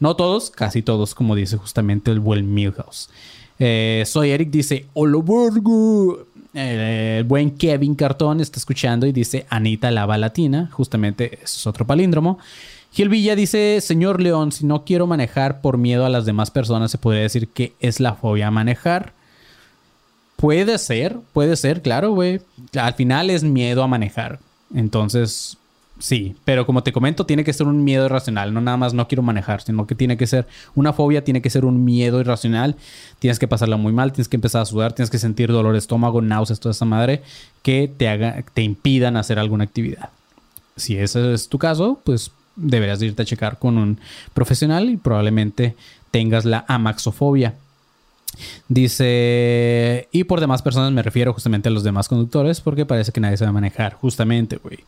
No 0.00 0.16
todos, 0.16 0.50
casi 0.50 0.82
todos, 0.82 1.14
como 1.14 1.36
dice 1.36 1.56
justamente 1.58 2.10
el 2.10 2.18
buen 2.18 2.52
Milhouse. 2.52 3.08
Eh, 3.60 4.02
soy 4.06 4.30
Eric, 4.30 4.50
dice: 4.50 4.86
Hola, 4.94 5.18
vergo. 5.22 6.26
El 6.54 7.24
buen 7.24 7.52
Kevin 7.52 7.94
Cartón 7.94 8.40
está 8.40 8.58
escuchando 8.58 9.06
y 9.06 9.12
dice 9.12 9.46
Anita 9.48 9.90
Lava 9.90 10.18
Latina. 10.18 10.68
Justamente, 10.72 11.36
eso 11.42 11.44
es 11.44 11.66
otro 11.66 11.86
palíndromo. 11.86 12.38
Gil 12.92 13.08
Villa 13.08 13.34
dice: 13.34 13.80
Señor 13.80 14.20
León, 14.20 14.52
si 14.52 14.66
no 14.66 14.84
quiero 14.84 15.06
manejar 15.06 15.60
por 15.60 15.78
miedo 15.78 16.04
a 16.04 16.10
las 16.10 16.26
demás 16.26 16.50
personas, 16.50 16.90
se 16.90 16.98
podría 16.98 17.22
decir 17.22 17.48
que 17.48 17.72
es 17.80 18.00
la 18.00 18.14
fobia 18.14 18.48
a 18.48 18.50
manejar. 18.50 19.14
Puede 20.36 20.76
ser, 20.78 21.16
puede 21.32 21.56
ser, 21.56 21.82
claro, 21.82 22.12
güey. 22.12 22.40
Al 22.78 22.94
final 22.94 23.30
es 23.30 23.44
miedo 23.44 23.82
a 23.82 23.88
manejar. 23.88 24.40
Entonces, 24.74 25.56
sí. 26.02 26.34
Pero 26.44 26.66
como 26.66 26.82
te 26.82 26.92
comento, 26.92 27.24
tiene 27.24 27.44
que 27.44 27.52
ser 27.52 27.66
un 27.66 27.84
miedo 27.84 28.04
irracional. 28.06 28.52
No 28.52 28.60
nada 28.60 28.76
más 28.76 28.92
no 28.92 29.06
quiero 29.08 29.22
manejar, 29.22 29.62
sino 29.62 29.86
que 29.86 29.94
tiene 29.94 30.16
que 30.16 30.26
ser 30.26 30.46
una 30.74 30.92
fobia, 30.92 31.24
tiene 31.24 31.40
que 31.40 31.50
ser 31.50 31.64
un 31.64 31.84
miedo 31.84 32.20
irracional. 32.20 32.76
Tienes 33.18 33.38
que 33.38 33.48
pasarla 33.48 33.76
muy 33.76 33.92
mal, 33.92 34.12
tienes 34.12 34.28
que 34.28 34.36
empezar 34.36 34.62
a 34.62 34.66
sudar, 34.66 34.92
tienes 34.92 35.10
que 35.10 35.18
sentir 35.18 35.52
dolor 35.52 35.72
de 35.72 35.78
estómago, 35.78 36.20
náuseas, 36.20 36.60
toda 36.60 36.72
esa 36.72 36.84
madre 36.84 37.22
que 37.62 37.90
te 37.96 38.08
haga, 38.08 38.44
te 38.52 38.62
impidan 38.62 39.16
hacer 39.16 39.38
alguna 39.38 39.64
actividad. 39.64 40.10
Si 40.76 40.96
ese 40.96 41.32
es 41.34 41.48
tu 41.48 41.58
caso, 41.58 42.00
pues 42.04 42.32
deberías 42.56 43.00
irte 43.02 43.22
a 43.22 43.26
checar 43.26 43.58
con 43.58 43.78
un 43.78 43.98
profesional 44.34 44.90
y 44.90 44.96
probablemente 44.96 45.74
tengas 46.10 46.44
la 46.44 46.64
amaxofobia. 46.68 47.54
Dice, 48.68 50.08
y 50.10 50.24
por 50.24 50.40
demás 50.40 50.62
personas 50.62 50.90
me 50.92 51.02
refiero 51.02 51.32
justamente 51.34 51.68
a 51.68 51.72
los 51.72 51.84
demás 51.84 52.08
conductores 52.08 52.60
porque 52.60 52.86
parece 52.86 53.12
que 53.12 53.20
nadie 53.20 53.36
sabe 53.36 53.52
manejar, 53.52 53.94
justamente, 53.94 54.56
güey. 54.56 54.78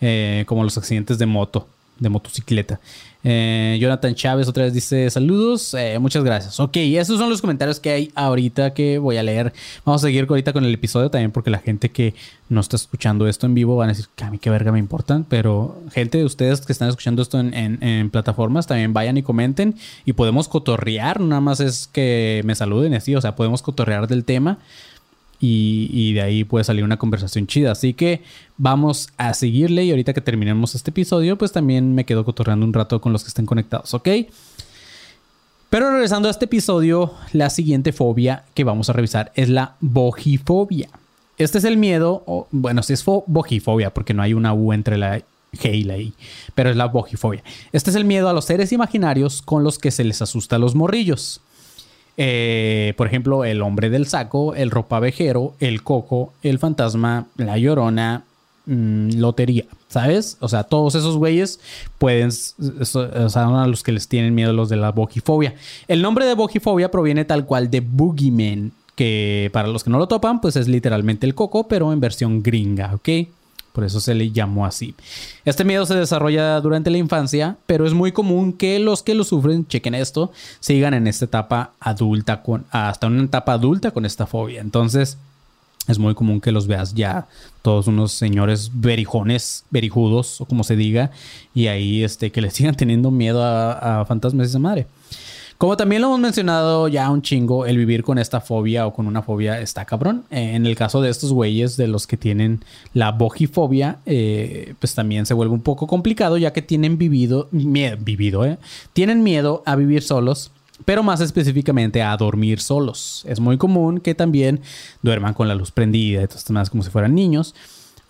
Eh, 0.00 0.44
como 0.46 0.64
los 0.64 0.76
accidentes 0.76 1.18
de 1.18 1.26
moto, 1.26 1.66
de 1.98 2.08
motocicleta. 2.08 2.80
Eh, 3.26 3.78
Jonathan 3.80 4.14
Chávez 4.14 4.48
otra 4.48 4.64
vez 4.64 4.74
dice 4.74 5.08
saludos, 5.08 5.72
eh, 5.72 5.98
muchas 5.98 6.22
gracias. 6.24 6.60
Ok, 6.60 6.76
esos 6.76 7.18
son 7.18 7.30
los 7.30 7.40
comentarios 7.40 7.80
que 7.80 7.90
hay 7.90 8.12
ahorita 8.14 8.74
que 8.74 8.98
voy 8.98 9.16
a 9.16 9.22
leer. 9.22 9.54
Vamos 9.86 10.02
a 10.02 10.08
seguir 10.08 10.26
ahorita 10.28 10.52
con 10.52 10.62
el 10.64 10.74
episodio 10.74 11.08
también 11.10 11.30
porque 11.30 11.48
la 11.48 11.58
gente 11.58 11.88
que 11.90 12.12
no 12.50 12.60
está 12.60 12.76
escuchando 12.76 13.26
esto 13.26 13.46
en 13.46 13.54
vivo 13.54 13.76
van 13.76 13.88
a 13.88 13.92
decir 13.92 14.06
que 14.14 14.24
a 14.24 14.30
mí 14.30 14.38
qué 14.38 14.50
verga 14.50 14.72
me 14.72 14.78
importan. 14.78 15.24
Pero 15.24 15.80
gente, 15.92 16.22
ustedes 16.22 16.60
que 16.66 16.72
están 16.72 16.90
escuchando 16.90 17.22
esto 17.22 17.40
en, 17.40 17.54
en- 17.54 18.10
plataformas 18.10 18.66
también 18.66 18.92
vayan 18.92 19.16
y 19.16 19.22
comenten 19.22 19.74
y 20.04 20.12
podemos 20.12 20.46
cotorrear. 20.48 21.20
Nada 21.20 21.40
más 21.40 21.60
es 21.60 21.86
que 21.90 22.42
me 22.44 22.54
saluden 22.54 22.92
así, 22.92 23.14
o 23.14 23.22
sea, 23.22 23.36
podemos 23.36 23.62
cotorrear 23.62 24.06
del 24.06 24.24
tema 24.26 24.58
y, 25.40 26.12
de 26.14 26.22
ahí 26.22 26.44
puede 26.44 26.64
salir 26.64 26.84
una 26.84 26.96
conversación 26.96 27.46
chida. 27.46 27.72
Así 27.72 27.92
que 27.94 28.22
vamos 28.56 29.08
a 29.18 29.34
seguirle 29.34 29.84
y 29.84 29.90
ahorita 29.90 30.12
que 30.14 30.20
terminemos 30.20 30.74
este 30.74 30.90
episodio, 30.90 31.36
pues 31.36 31.52
también 31.52 31.94
me 31.94 32.04
quedo 32.04 32.24
cotorreando 32.24 32.64
un 32.64 32.72
rato 32.72 33.00
con 33.00 33.12
los 33.12 33.22
que 33.24 33.28
estén 33.28 33.46
conectados, 33.46 33.92
¿ok? 33.94 34.08
Pero 35.70 35.90
regresando 35.90 36.28
a 36.28 36.30
este 36.30 36.44
episodio, 36.44 37.12
la 37.32 37.50
siguiente 37.50 37.92
fobia 37.92 38.44
que 38.54 38.64
vamos 38.64 38.88
a 38.90 38.92
revisar 38.92 39.32
es 39.34 39.48
la 39.48 39.74
bojifobia. 39.80 40.88
Este 41.36 41.58
es 41.58 41.64
el 41.64 41.76
miedo, 41.76 42.46
bueno, 42.52 42.82
si 42.84 42.92
es 42.92 43.04
fo- 43.04 43.24
bojifobia, 43.26 43.92
porque 43.92 44.14
no 44.14 44.22
hay 44.22 44.34
una 44.34 44.54
U 44.54 44.72
entre 44.72 44.98
la 44.98 45.18
G 45.52 45.74
y 45.74 45.82
la 45.82 45.98
I, 45.98 46.12
pero 46.54 46.70
es 46.70 46.76
la 46.76 46.86
bojifobia. 46.86 47.42
Este 47.72 47.90
es 47.90 47.96
el 47.96 48.04
miedo 48.04 48.28
a 48.28 48.32
los 48.32 48.44
seres 48.44 48.70
imaginarios 48.72 49.42
con 49.42 49.64
los 49.64 49.80
que 49.80 49.90
se 49.90 50.04
les 50.04 50.22
asusta 50.22 50.56
a 50.56 50.58
los 50.60 50.76
morrillos. 50.76 51.40
Eh, 52.16 52.94
por 52.96 53.06
ejemplo, 53.06 53.44
el 53.44 53.62
hombre 53.62 53.90
del 53.90 54.06
saco, 54.06 54.54
el 54.54 54.70
ropavejero, 54.70 55.54
el 55.60 55.82
coco, 55.82 56.32
el 56.42 56.58
fantasma, 56.58 57.26
la 57.36 57.58
llorona, 57.58 58.24
mm, 58.66 59.18
lotería, 59.18 59.64
¿sabes? 59.88 60.36
O 60.40 60.48
sea, 60.48 60.64
todos 60.64 60.94
esos 60.94 61.16
güeyes 61.16 61.60
pueden, 61.98 62.28
o 62.28 63.28
sea, 63.28 63.62
a 63.62 63.66
los 63.66 63.82
que 63.82 63.92
les 63.92 64.08
tienen 64.08 64.34
miedo 64.34 64.52
los 64.52 64.68
de 64.68 64.76
la 64.76 64.92
bojifobia. 64.92 65.54
El 65.88 66.02
nombre 66.02 66.26
de 66.26 66.34
bojifobia 66.34 66.90
proviene 66.90 67.24
tal 67.24 67.46
cual 67.46 67.70
de 67.70 67.80
boogeyman, 67.80 68.72
que 68.94 69.50
para 69.52 69.66
los 69.66 69.82
que 69.82 69.90
no 69.90 69.98
lo 69.98 70.06
topan, 70.06 70.40
pues 70.40 70.54
es 70.54 70.68
literalmente 70.68 71.26
el 71.26 71.34
coco, 71.34 71.66
pero 71.66 71.92
en 71.92 71.98
versión 71.98 72.42
gringa, 72.42 72.94
¿ok? 72.94 73.08
Por 73.74 73.82
eso 73.82 73.98
se 73.98 74.14
le 74.14 74.30
llamó 74.30 74.66
así. 74.66 74.94
Este 75.44 75.64
miedo 75.64 75.84
se 75.84 75.96
desarrolla 75.96 76.60
durante 76.60 76.90
la 76.90 76.98
infancia, 76.98 77.56
pero 77.66 77.84
es 77.84 77.92
muy 77.92 78.12
común 78.12 78.52
que 78.52 78.78
los 78.78 79.02
que 79.02 79.16
lo 79.16 79.24
sufren, 79.24 79.66
chequen 79.66 79.96
esto, 79.96 80.30
sigan 80.60 80.94
en 80.94 81.08
esta 81.08 81.24
etapa 81.24 81.72
adulta, 81.80 82.40
con, 82.40 82.66
hasta 82.70 83.08
una 83.08 83.24
etapa 83.24 83.54
adulta 83.54 83.90
con 83.90 84.06
esta 84.06 84.28
fobia. 84.28 84.60
Entonces, 84.60 85.18
es 85.88 85.98
muy 85.98 86.14
común 86.14 86.40
que 86.40 86.52
los 86.52 86.68
veas 86.68 86.94
ya 86.94 87.26
todos 87.62 87.88
unos 87.88 88.12
señores 88.12 88.70
berijones, 88.72 89.64
berijudos, 89.70 90.40
o 90.40 90.44
como 90.44 90.62
se 90.62 90.76
diga, 90.76 91.10
y 91.52 91.66
ahí 91.66 92.04
este, 92.04 92.30
que 92.30 92.42
le 92.42 92.50
sigan 92.52 92.76
teniendo 92.76 93.10
miedo 93.10 93.42
a, 93.42 94.02
a 94.02 94.04
fantasmas 94.04 94.46
de 94.46 94.50
esa 94.50 94.60
madre. 94.60 94.86
Como 95.64 95.78
también 95.78 96.02
lo 96.02 96.08
hemos 96.08 96.20
mencionado 96.20 96.88
ya 96.88 97.08
un 97.08 97.22
chingo, 97.22 97.64
el 97.64 97.78
vivir 97.78 98.02
con 98.02 98.18
esta 98.18 98.42
fobia 98.42 98.86
o 98.86 98.92
con 98.92 99.06
una 99.06 99.22
fobia 99.22 99.62
está 99.62 99.86
cabrón. 99.86 100.24
Eh, 100.30 100.56
en 100.56 100.66
el 100.66 100.76
caso 100.76 101.00
de 101.00 101.08
estos 101.08 101.32
güeyes, 101.32 101.78
de 101.78 101.88
los 101.88 102.06
que 102.06 102.18
tienen 102.18 102.62
la 102.92 103.12
bojifobia, 103.12 103.96
eh, 104.04 104.74
pues 104.78 104.94
también 104.94 105.24
se 105.24 105.32
vuelve 105.32 105.54
un 105.54 105.62
poco 105.62 105.86
complicado 105.86 106.36
ya 106.36 106.52
que 106.52 106.60
tienen 106.60 106.98
vivido, 106.98 107.48
miedo, 107.50 107.96
vivido, 107.98 108.44
eh, 108.44 108.58
tienen 108.92 109.22
miedo 109.22 109.62
a 109.64 109.74
vivir 109.74 110.02
solos 110.02 110.50
pero 110.84 111.02
más 111.02 111.20
específicamente 111.20 112.02
a 112.02 112.14
dormir 112.16 112.60
solos. 112.60 113.24
Es 113.26 113.40
muy 113.40 113.56
común 113.56 114.00
que 114.00 114.14
también 114.14 114.60
duerman 115.02 115.32
con 115.32 115.48
la 115.48 115.54
luz 115.54 115.70
prendida 115.70 116.26
todo 116.26 116.40
más 116.50 116.68
como 116.68 116.82
si 116.82 116.90
fueran 116.90 117.14
niños. 117.14 117.54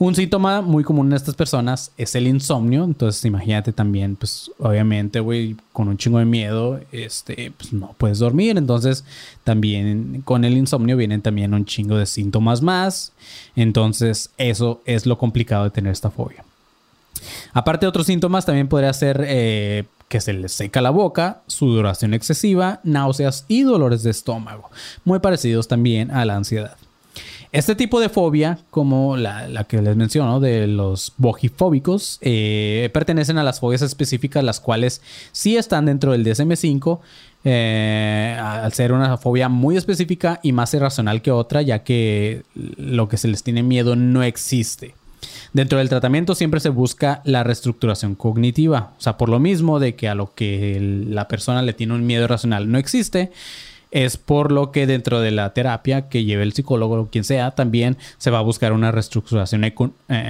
Un 0.05 0.15
síntoma 0.15 0.61
muy 0.61 0.85
común 0.85 1.07
en 1.07 1.15
estas 1.15 1.35
personas 1.35 1.91
es 1.97 2.15
el 2.15 2.27
insomnio. 2.27 2.85
Entonces, 2.85 3.25
imagínate 3.25 3.73
también, 3.73 4.17
pues, 4.17 4.51
obviamente, 4.59 5.19
güey, 5.19 5.57
con 5.73 5.89
un 5.89 5.97
chingo 5.97 6.19
de 6.19 6.27
miedo, 6.27 6.79
este, 6.93 7.55
pues 7.57 7.73
no 7.73 7.95
puedes 7.97 8.19
dormir. 8.19 8.59
Entonces, 8.59 9.03
también 9.45 10.21
con 10.23 10.45
el 10.45 10.59
insomnio 10.59 10.99
vienen 10.99 11.23
también 11.23 11.55
un 11.55 11.65
chingo 11.65 11.97
de 11.97 12.05
síntomas 12.05 12.61
más. 12.61 13.15
Entonces, 13.57 14.31
eso 14.37 14.83
es 14.85 15.07
lo 15.07 15.17
complicado 15.17 15.65
de 15.65 15.71
tener 15.71 15.93
esta 15.93 16.11
fobia. 16.11 16.45
Aparte 17.55 17.87
de 17.87 17.89
otros 17.89 18.05
síntomas, 18.07 18.45
también 18.45 18.69
podría 18.69 18.93
ser 18.93 19.25
eh, 19.27 19.85
que 20.11 20.21
se 20.21 20.35
les 20.35 20.53
seca 20.53 20.83
la 20.83 20.91
boca, 20.91 21.41
sudoración 21.47 22.13
excesiva, 22.13 22.81
náuseas 22.85 23.47
y 23.49 23.63
dolores 23.63 24.03
de 24.03 24.11
estómago, 24.11 24.71
muy 25.07 25.21
parecidos 25.21 25.67
también 25.67 26.11
a 26.11 26.27
la 26.27 26.37
ansiedad. 26.37 26.77
Este 27.55 27.77
tipo 27.77 28.01
de 28.01 28.09
fobia, 28.09 28.59
como 28.71 29.17
la, 29.17 29.63
que 29.69 29.81
les 29.81 29.95
menciono, 29.95 30.41
de 30.41 30.67
los 30.67 31.13
bojifóbicos, 31.19 32.19
eh, 32.21 32.91
pertenecen 32.93 33.39
a 33.39 33.45
las 33.45 33.61
fobias 33.61 33.81
específicas, 33.81 34.43
las 34.43 34.59
cuales 34.59 35.01
sí 35.31 35.57
están 35.57 35.87
dentro 35.87 36.11
del 36.11 36.25
DSM-5, 36.25 36.99
eh, 37.45 38.37
al 38.43 38.73
ser 38.73 38.93
una 38.93 39.19
fobia 39.19 39.49
muy 39.49 39.77
específica 39.77 40.41
y 40.43 40.51
más 40.51 40.75
irracional 40.75 41.23
que 41.23 41.31
otra, 41.31 41.63
ya 41.63 41.85
que 41.85 42.43
lo 42.57 43.09
que 43.09 43.19
se 43.19 43.29
les 43.29 43.45
tiene 43.45 43.63
miedo 43.63 43.95
no 43.95 44.25
existe. 44.25 44.97
Dentro 45.53 45.79
del 45.79 45.89
tratamiento 45.89 46.35
siempre 46.35 46.59
se 46.59 46.71
busca 46.71 47.23
la 47.25 47.45
reestructuración 47.45 48.17
cognitiva, 48.17 48.95
o 48.99 49.01
sea, 49.01 49.17
por 49.17 49.29
lo 49.29 49.39
mismo 49.39 49.79
de 49.79 49.95
que 49.95 50.09
a 50.09 50.17
lo 50.17 50.35
que 50.35 51.05
la 51.09 51.29
persona 51.29 51.63
le 51.63 51.73
tiene 51.73 51.95
un 51.95 52.05
miedo 52.05 52.25
irracional 52.25 52.69
no 52.69 52.79
existe, 52.79 53.31
es 53.95 54.17
por 54.17 54.51
lo 54.51 54.73
que 54.73 54.89
dentro 54.89 55.21
de 55.21 55.31
la 55.31 55.55
terapia 55.55 56.09
que 56.09 56.25
lleve 56.25 56.43
el 56.43 56.53
psicólogo 56.53 57.01
o 57.01 57.07
quien 57.07 57.23
sea, 57.23 57.53
también 57.53 57.97
se 58.19 58.31
va 58.31 58.41
a 58.41 58.43
buscar 58.43 58.73
una 58.73 58.91
reestructuración 58.91 59.63
eh, 59.65 59.73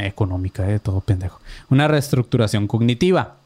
económica, 0.05 0.65
de 0.65 0.77
eh, 0.77 0.79
todo 0.79 1.01
pendejo, 1.01 1.41
una 1.71 1.89
reestructuración 1.89 2.69
cognitiva. 2.69 3.37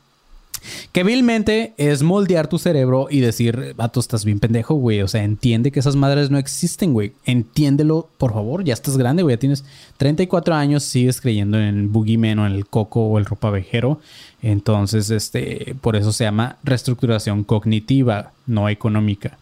Que 0.90 1.04
vilmente 1.04 1.72
es 1.76 2.02
moldear 2.02 2.48
tu 2.48 2.58
cerebro 2.58 3.06
y 3.08 3.20
decir, 3.20 3.74
vato, 3.76 4.00
estás 4.00 4.24
bien 4.24 4.40
pendejo, 4.40 4.74
güey. 4.74 5.02
O 5.02 5.06
sea, 5.06 5.22
entiende 5.22 5.70
que 5.70 5.78
esas 5.78 5.94
madres 5.94 6.30
no 6.30 6.38
existen, 6.38 6.92
güey. 6.92 7.12
Entiéndelo, 7.24 8.08
por 8.18 8.32
favor. 8.32 8.64
Ya 8.64 8.74
estás 8.74 8.98
grande, 8.98 9.22
güey. 9.22 9.36
Ya 9.36 9.38
tienes 9.40 9.64
34 9.98 10.56
años, 10.56 10.82
sigues 10.82 11.20
creyendo 11.20 11.58
en 11.58 11.78
el 11.78 11.86
boogeyman 11.86 12.40
o 12.40 12.46
en 12.48 12.54
el 12.54 12.66
coco 12.66 13.06
o 13.06 13.18
el 13.18 13.24
ropavejero. 13.24 14.00
Entonces, 14.42 15.10
este, 15.10 15.76
por 15.80 15.94
eso 15.94 16.12
se 16.12 16.24
llama 16.24 16.56
reestructuración 16.64 17.44
cognitiva, 17.44 18.32
no 18.48 18.68
económica. 18.68 19.38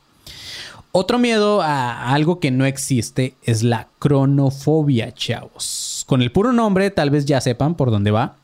Otro 0.92 1.18
miedo 1.18 1.60
a 1.62 2.12
algo 2.12 2.40
que 2.40 2.50
no 2.50 2.64
existe 2.64 3.34
es 3.42 3.62
la 3.62 3.88
cronofobia, 3.98 5.12
chavos. 5.12 6.04
Con 6.06 6.22
el 6.22 6.32
puro 6.32 6.52
nombre 6.52 6.90
tal 6.90 7.10
vez 7.10 7.26
ya 7.26 7.40
sepan 7.40 7.74
por 7.74 7.90
dónde 7.90 8.10
va. 8.10 8.36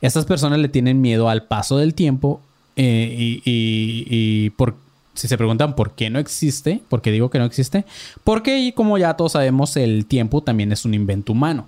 Estas 0.00 0.26
personas 0.26 0.58
le 0.58 0.68
tienen 0.68 1.00
miedo 1.00 1.28
al 1.28 1.44
paso 1.44 1.78
del 1.78 1.94
tiempo 1.94 2.40
eh, 2.76 3.40
y, 3.44 4.50
por, 4.50 4.74
si 5.14 5.28
se 5.28 5.38
preguntan 5.38 5.74
por 5.74 5.92
qué 5.92 6.10
no 6.10 6.18
existe, 6.18 6.82
por 6.88 7.00
qué 7.00 7.10
digo 7.10 7.30
que 7.30 7.38
no 7.38 7.46
existe, 7.46 7.86
porque 8.22 8.72
como 8.76 8.98
ya 8.98 9.14
todos 9.14 9.32
sabemos 9.32 9.76
el 9.76 10.04
tiempo 10.06 10.42
también 10.42 10.72
es 10.72 10.84
un 10.84 10.94
invento 10.94 11.32
humano. 11.32 11.66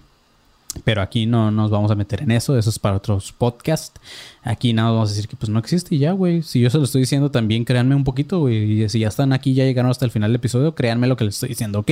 Pero 0.85 1.03
aquí 1.03 1.27
no 1.27 1.51
nos 1.51 1.71
vamos 1.71 1.91
a 1.91 1.95
meter 1.95 2.23
en 2.23 2.31
eso, 2.31 2.57
eso 2.57 2.71
es 2.71 2.79
para 2.79 2.97
otros 2.97 3.33
podcasts. 3.33 3.99
Aquí 4.43 4.73
nada, 4.73 4.91
vamos 4.91 5.11
a 5.11 5.13
decir 5.15 5.29
que 5.29 5.37
pues 5.37 5.51
no 5.51 5.59
existe 5.59 5.95
y 5.95 5.99
ya, 5.99 6.13
güey. 6.13 6.43
Si 6.43 6.61
yo 6.61 6.71
se 6.71 6.79
lo 6.79 6.85
estoy 6.85 7.03
diciendo 7.03 7.31
también, 7.31 7.65
créanme 7.65 7.95
un 7.95 8.05
poquito, 8.05 8.41
güey. 8.41 8.83
Y 8.83 8.89
si 8.89 9.01
ya 9.01 9.09
están 9.09 9.33
aquí, 9.33 9.55
ya 9.55 9.65
llegaron 9.65 9.91
hasta 9.91 10.05
el 10.05 10.11
final 10.11 10.31
del 10.31 10.37
episodio, 10.37 10.75
créanme 10.75 11.07
lo 11.07 11.17
que 11.17 11.25
les 11.25 11.35
estoy 11.35 11.51
diciendo, 11.51 11.81
¿ok? 11.81 11.91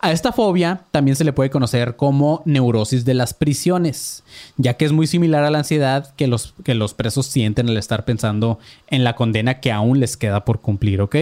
A 0.00 0.12
esta 0.12 0.32
fobia 0.32 0.82
también 0.92 1.16
se 1.16 1.24
le 1.24 1.32
puede 1.32 1.50
conocer 1.50 1.96
como 1.96 2.42
neurosis 2.44 3.04
de 3.04 3.14
las 3.14 3.34
prisiones, 3.34 4.22
ya 4.56 4.74
que 4.74 4.84
es 4.84 4.92
muy 4.92 5.06
similar 5.06 5.44
a 5.44 5.50
la 5.50 5.58
ansiedad 5.58 6.14
que 6.14 6.26
los, 6.26 6.54
que 6.64 6.74
los 6.74 6.94
presos 6.94 7.26
sienten 7.26 7.68
al 7.68 7.76
estar 7.76 8.04
pensando 8.04 8.58
en 8.88 9.04
la 9.04 9.16
condena 9.16 9.60
que 9.60 9.72
aún 9.72 10.00
les 10.00 10.16
queda 10.16 10.44
por 10.44 10.60
cumplir, 10.60 11.00
¿ok? 11.00 11.16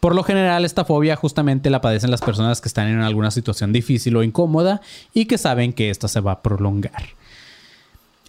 Por 0.00 0.14
lo 0.14 0.22
general, 0.22 0.64
esta 0.64 0.86
fobia 0.86 1.14
justamente 1.14 1.68
la 1.68 1.82
padecen 1.82 2.10
las 2.10 2.22
personas 2.22 2.62
que 2.62 2.68
están 2.68 2.88
en 2.88 3.00
alguna 3.00 3.30
situación 3.30 3.70
difícil 3.72 4.16
o 4.16 4.22
incómoda 4.22 4.80
y 5.12 5.26
que 5.26 5.36
saben 5.36 5.74
que 5.74 5.90
esta 5.90 6.08
se 6.08 6.20
va 6.20 6.32
a 6.32 6.40
prolongar. 6.42 7.10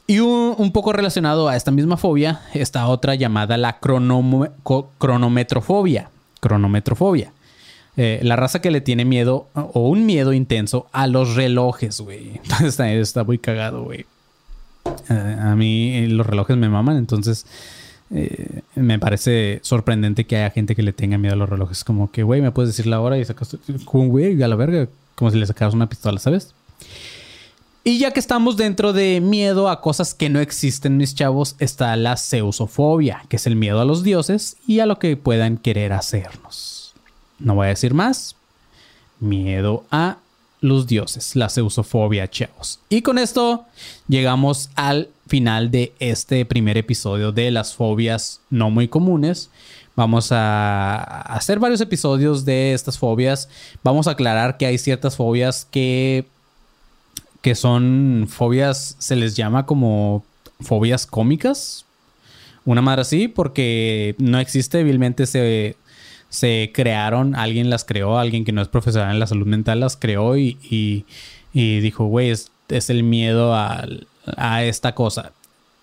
Y 0.05 0.19
un, 0.19 0.71
poco 0.73 0.91
relacionado 0.91 1.47
a 1.47 1.55
esta 1.55 1.71
misma 1.71 1.95
fobia 1.95 2.41
está 2.53 2.85
otra 2.87 3.15
llamada 3.15 3.55
la 3.55 3.79
cronometrofobia. 3.79 6.09
Cronometrofobia. 6.41 7.31
Eh, 7.95 8.19
la 8.21 8.35
raza 8.35 8.59
que 8.59 8.71
le 8.71 8.81
tiene 8.81 9.05
miedo 9.05 9.47
o 9.53 9.87
un 9.87 10.05
miedo 10.05 10.33
intenso 10.33 10.87
a 10.91 11.07
los 11.07 11.35
relojes, 11.35 12.01
güey. 12.01 12.31
Entonces 12.43 12.77
está, 12.79 13.23
muy 13.23 13.37
cagado, 13.37 13.83
güey. 13.83 14.05
Eh, 15.09 15.37
a 15.39 15.55
mí 15.55 16.05
los 16.07 16.27
relojes 16.27 16.57
me 16.57 16.67
maman, 16.67 16.97
entonces 16.97 17.45
eh, 18.13 18.61
me 18.75 18.99
parece 18.99 19.59
sorprendente 19.63 20.25
que 20.25 20.35
haya 20.35 20.49
gente 20.49 20.75
que 20.75 20.83
le 20.83 20.93
tenga 20.93 21.17
miedo 21.17 21.33
a 21.33 21.37
los 21.37 21.49
relojes. 21.49 21.83
Como 21.83 22.11
que, 22.11 22.23
güey, 22.23 22.41
me 22.41 22.51
puedes 22.51 22.69
decir 22.69 22.87
la 22.87 22.99
hora 22.99 23.17
y 23.17 23.25
sacas 23.25 23.55
un 23.91 24.09
güey 24.09 24.41
a 24.41 24.47
la 24.47 24.55
verga, 24.55 24.87
como 25.15 25.31
si 25.31 25.37
le 25.37 25.45
sacaras 25.45 25.73
una 25.73 25.87
pistola, 25.87 26.19
¿sabes? 26.19 26.53
Y 27.83 27.97
ya 27.97 28.11
que 28.11 28.19
estamos 28.19 28.57
dentro 28.57 28.93
de 28.93 29.21
miedo 29.21 29.67
a 29.67 29.81
cosas 29.81 30.13
que 30.13 30.29
no 30.29 30.39
existen, 30.39 30.97
mis 30.97 31.15
chavos, 31.15 31.55
está 31.57 31.95
la 31.95 32.15
zeusofobia, 32.15 33.23
que 33.27 33.37
es 33.37 33.47
el 33.47 33.55
miedo 33.55 33.81
a 33.81 33.85
los 33.85 34.03
dioses 34.03 34.57
y 34.67 34.81
a 34.81 34.85
lo 34.85 34.99
que 34.99 35.17
puedan 35.17 35.57
querer 35.57 35.93
hacernos. 35.93 36.93
No 37.39 37.55
voy 37.55 37.67
a 37.67 37.69
decir 37.69 37.95
más. 37.95 38.35
Miedo 39.19 39.83
a 39.89 40.17
los 40.59 40.85
dioses, 40.85 41.35
la 41.35 41.49
zeusofobia, 41.49 42.29
chavos. 42.29 42.79
Y 42.89 43.01
con 43.01 43.17
esto 43.17 43.65
llegamos 44.07 44.69
al 44.75 45.09
final 45.31 45.71
de 45.71 45.93
este 45.99 46.43
primer 46.43 46.77
episodio 46.77 47.31
de 47.31 47.51
las 47.51 47.73
fobias 47.73 48.41
no 48.49 48.69
muy 48.69 48.89
comunes. 48.89 49.49
Vamos 49.95 50.33
a 50.33 51.21
hacer 51.21 51.57
varios 51.57 51.79
episodios 51.79 52.43
de 52.43 52.73
estas 52.73 52.97
fobias. 52.97 53.47
Vamos 53.81 54.07
a 54.07 54.11
aclarar 54.11 54.57
que 54.57 54.65
hay 54.65 54.77
ciertas 54.77 55.15
fobias 55.15 55.65
que, 55.71 56.25
que 57.41 57.55
son 57.55 58.27
fobias, 58.27 58.97
se 58.99 59.15
les 59.15 59.37
llama 59.37 59.65
como 59.65 60.25
fobias 60.59 61.07
cómicas. 61.07 61.85
Una 62.65 62.81
madre 62.81 63.03
así, 63.03 63.29
porque 63.29 64.15
no 64.17 64.37
existe, 64.37 64.79
débilmente 64.79 65.25
se, 65.27 65.77
se 66.27 66.71
crearon, 66.73 67.35
alguien 67.35 67.69
las 67.69 67.85
creó, 67.85 68.19
alguien 68.19 68.43
que 68.43 68.51
no 68.51 68.61
es 68.61 68.67
profesional 68.67 69.13
en 69.13 69.19
la 69.19 69.27
salud 69.27 69.47
mental 69.47 69.79
las 69.79 69.95
creó 69.95 70.35
y, 70.35 70.57
y, 71.53 71.79
dijo, 71.79 72.03
güey, 72.03 72.31
es, 72.31 72.51
el 72.89 73.03
miedo 73.03 73.55
a, 73.55 73.85
a 74.37 74.63
esta 74.63 74.93
cosa. 74.95 75.31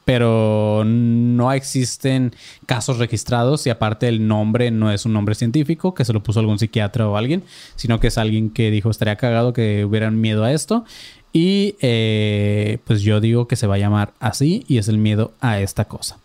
Pero 0.04 0.84
no 0.86 1.52
existen 1.52 2.34
casos 2.64 2.96
registrados 2.98 3.66
y 3.66 3.70
aparte 3.70 4.08
el 4.08 4.26
nombre 4.26 4.70
no 4.70 4.90
es 4.90 5.04
un 5.04 5.12
nombre 5.12 5.34
científico 5.34 5.94
que 5.94 6.06
se 6.06 6.14
lo 6.14 6.22
puso 6.22 6.40
algún 6.40 6.58
psiquiatra 6.58 7.06
o 7.06 7.16
alguien, 7.16 7.44
sino 7.76 8.00
que 8.00 8.06
es 8.06 8.16
alguien 8.16 8.48
que 8.48 8.70
dijo 8.70 8.90
estaría 8.90 9.16
cagado 9.16 9.52
que 9.52 9.84
hubieran 9.84 10.18
miedo 10.18 10.44
a 10.44 10.52
esto. 10.52 10.86
Y 11.32 11.76
eh, 11.80 12.78
pues 12.84 13.02
yo 13.02 13.20
digo 13.20 13.46
que 13.46 13.56
se 13.56 13.66
va 13.66 13.74
a 13.74 13.78
llamar 13.78 14.14
así 14.18 14.64
y 14.66 14.78
es 14.78 14.88
el 14.88 14.96
miedo 14.96 15.32
a 15.40 15.60
esta 15.60 15.84
cosa. 15.84 16.18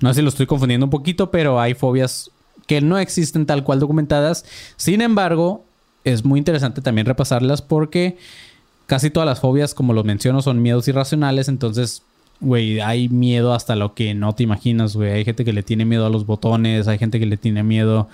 No 0.00 0.10
sé 0.10 0.16
si 0.16 0.22
lo 0.22 0.28
estoy 0.28 0.46
confundiendo 0.46 0.86
un 0.86 0.90
poquito, 0.90 1.30
pero 1.30 1.60
hay 1.60 1.74
fobias 1.74 2.30
que 2.66 2.80
no 2.80 2.98
existen 2.98 3.46
tal 3.46 3.62
cual 3.64 3.80
documentadas. 3.80 4.44
Sin 4.76 5.00
embargo, 5.00 5.64
es 6.04 6.24
muy 6.24 6.38
interesante 6.38 6.82
también 6.82 7.06
repasarlas 7.06 7.62
porque 7.62 8.18
casi 8.86 9.10
todas 9.10 9.26
las 9.26 9.40
fobias, 9.40 9.74
como 9.74 9.92
lo 9.92 10.04
menciono, 10.04 10.42
son 10.42 10.62
miedos 10.62 10.88
irracionales. 10.88 11.48
Entonces, 11.48 12.02
güey, 12.40 12.80
hay 12.80 13.08
miedo 13.08 13.54
hasta 13.54 13.76
lo 13.76 13.94
que 13.94 14.14
no 14.14 14.34
te 14.34 14.42
imaginas, 14.42 14.96
güey. 14.96 15.12
Hay 15.12 15.24
gente 15.24 15.44
que 15.44 15.52
le 15.52 15.62
tiene 15.62 15.84
miedo 15.84 16.06
a 16.06 16.10
los 16.10 16.26
botones, 16.26 16.88
hay 16.88 16.98
gente 16.98 17.18
que 17.18 17.26
le 17.26 17.36
tiene 17.36 17.62
miedo 17.62 18.08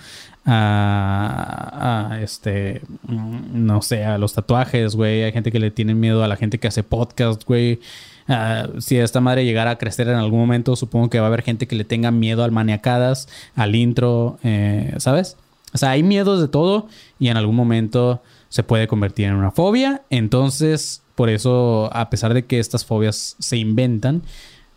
a, 0.45 2.09
a 2.11 2.21
este, 2.21 2.81
mm, 3.07 3.65
no 3.65 3.81
sé, 3.81 4.03
a 4.05 4.17
los 4.17 4.33
tatuajes, 4.33 4.95
güey. 4.95 5.23
Hay 5.23 5.31
gente 5.31 5.51
que 5.51 5.59
le 5.59 5.71
tiene 5.71 5.93
miedo 5.93 6.23
a 6.23 6.27
la 6.27 6.35
gente 6.35 6.59
que 6.59 6.67
hace 6.67 6.83
podcast, 6.83 7.43
güey. 7.45 7.79
Ah, 8.27 8.69
si 8.79 8.97
esta 8.97 9.19
madre 9.19 9.45
llegara 9.45 9.71
a 9.71 9.77
crecer 9.77 10.07
en 10.07 10.15
algún 10.15 10.39
momento, 10.39 10.75
supongo 10.75 11.09
que 11.09 11.19
va 11.19 11.25
a 11.25 11.27
haber 11.27 11.41
gente 11.41 11.67
que 11.67 11.75
le 11.75 11.83
tenga 11.83 12.11
miedo 12.11 12.43
al 12.43 12.51
maniacadas, 12.51 13.27
al 13.55 13.75
intro, 13.75 14.39
eh, 14.43 14.93
¿sabes? 14.97 15.37
O 15.73 15.77
sea, 15.77 15.91
hay 15.91 16.03
miedos 16.03 16.39
de 16.39 16.47
todo 16.47 16.87
y 17.19 17.29
en 17.29 17.37
algún 17.37 17.55
momento 17.55 18.21
se 18.53 18.61
puede 18.61 18.87
convertir 18.87 19.25
en 19.25 19.33
una 19.33 19.49
fobia. 19.49 20.03
Entonces, 20.11 21.01
por 21.15 21.31
eso, 21.31 21.89
a 21.91 22.11
pesar 22.11 22.35
de 22.35 22.45
que 22.45 22.59
estas 22.59 22.85
fobias 22.85 23.35
se 23.39 23.57
inventan, 23.57 24.21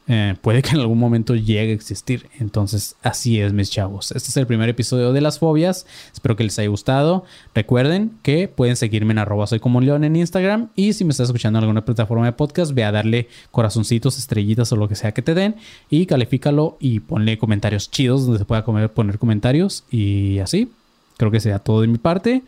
eh, 0.08 0.34
puede 0.40 0.62
que 0.62 0.70
en 0.70 0.78
algún 0.78 0.98
momento 0.98 1.34
llegue 1.34 1.72
a 1.72 1.74
existir. 1.74 2.26
Entonces, 2.40 2.96
así 3.02 3.38
es, 3.38 3.52
mis 3.52 3.70
chavos. 3.70 4.12
Este 4.12 4.30
es 4.30 4.36
el 4.38 4.46
primer 4.46 4.70
episodio 4.70 5.12
de 5.12 5.20
las 5.20 5.38
fobias. 5.40 5.86
Espero 6.10 6.36
que 6.36 6.44
les 6.44 6.58
haya 6.58 6.70
gustado. 6.70 7.26
Recuerden 7.54 8.12
que 8.22 8.48
pueden 8.48 8.76
seguirme 8.76 9.12
en 9.12 9.18
arroba 9.18 9.46
soy 9.46 9.60
como 9.60 9.82
león 9.82 10.04
en 10.04 10.16
Instagram. 10.16 10.70
Y 10.74 10.94
si 10.94 11.04
me 11.04 11.10
estás 11.10 11.28
escuchando 11.28 11.58
en 11.58 11.64
alguna 11.64 11.84
plataforma 11.84 12.24
de 12.24 12.32
podcast, 12.32 12.72
ve 12.72 12.82
a 12.82 12.92
darle 12.92 13.28
corazoncitos, 13.50 14.16
estrellitas 14.16 14.72
o 14.72 14.76
lo 14.76 14.88
que 14.88 14.94
sea 14.94 15.12
que 15.12 15.20
te 15.20 15.34
den. 15.34 15.56
Y 15.90 16.06
califícalo 16.06 16.78
y 16.80 17.00
ponle 17.00 17.36
comentarios 17.36 17.90
chidos 17.90 18.24
donde 18.24 18.38
se 18.38 18.46
pueda 18.46 18.64
poner 18.64 19.18
comentarios. 19.18 19.84
Y 19.90 20.38
así. 20.38 20.72
Creo 21.18 21.30
que 21.30 21.40
sea 21.40 21.58
todo 21.58 21.82
de 21.82 21.88
mi 21.88 21.98
parte. 21.98 22.42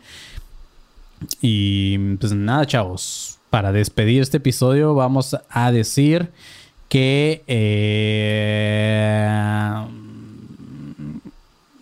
Y 1.41 1.97
pues 2.15 2.33
nada, 2.33 2.65
chavos. 2.65 3.37
Para 3.49 3.71
despedir 3.71 4.21
este 4.21 4.37
episodio, 4.37 4.93
vamos 4.93 5.35
a 5.49 5.71
decir 5.71 6.31
que 6.87 7.43
eh, 7.47 9.27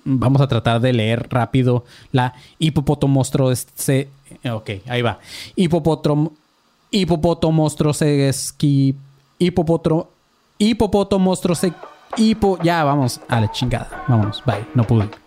vamos 0.04 0.42
a 0.42 0.48
tratar 0.48 0.82
de 0.82 0.94
leer 0.94 1.28
rápido 1.30 1.86
la 2.12 2.34
hipopotomostro 2.60 3.50
ok 3.50 4.70
ahí 4.88 5.02
va. 5.02 5.20
Hipopotrom 5.56 6.30
hipopotomostroseski 6.92 8.96
hipopotro 9.40 10.10
hipopotomostrose 10.58 11.74
hipo 12.18 12.58
ya 12.64 12.84
vamos 12.84 13.20
a 13.28 13.42
la 13.42 13.52
chingada. 13.52 14.04
Vámonos 14.08 14.44
bye 14.46 14.66
no 14.74 14.86
pude 14.86 15.27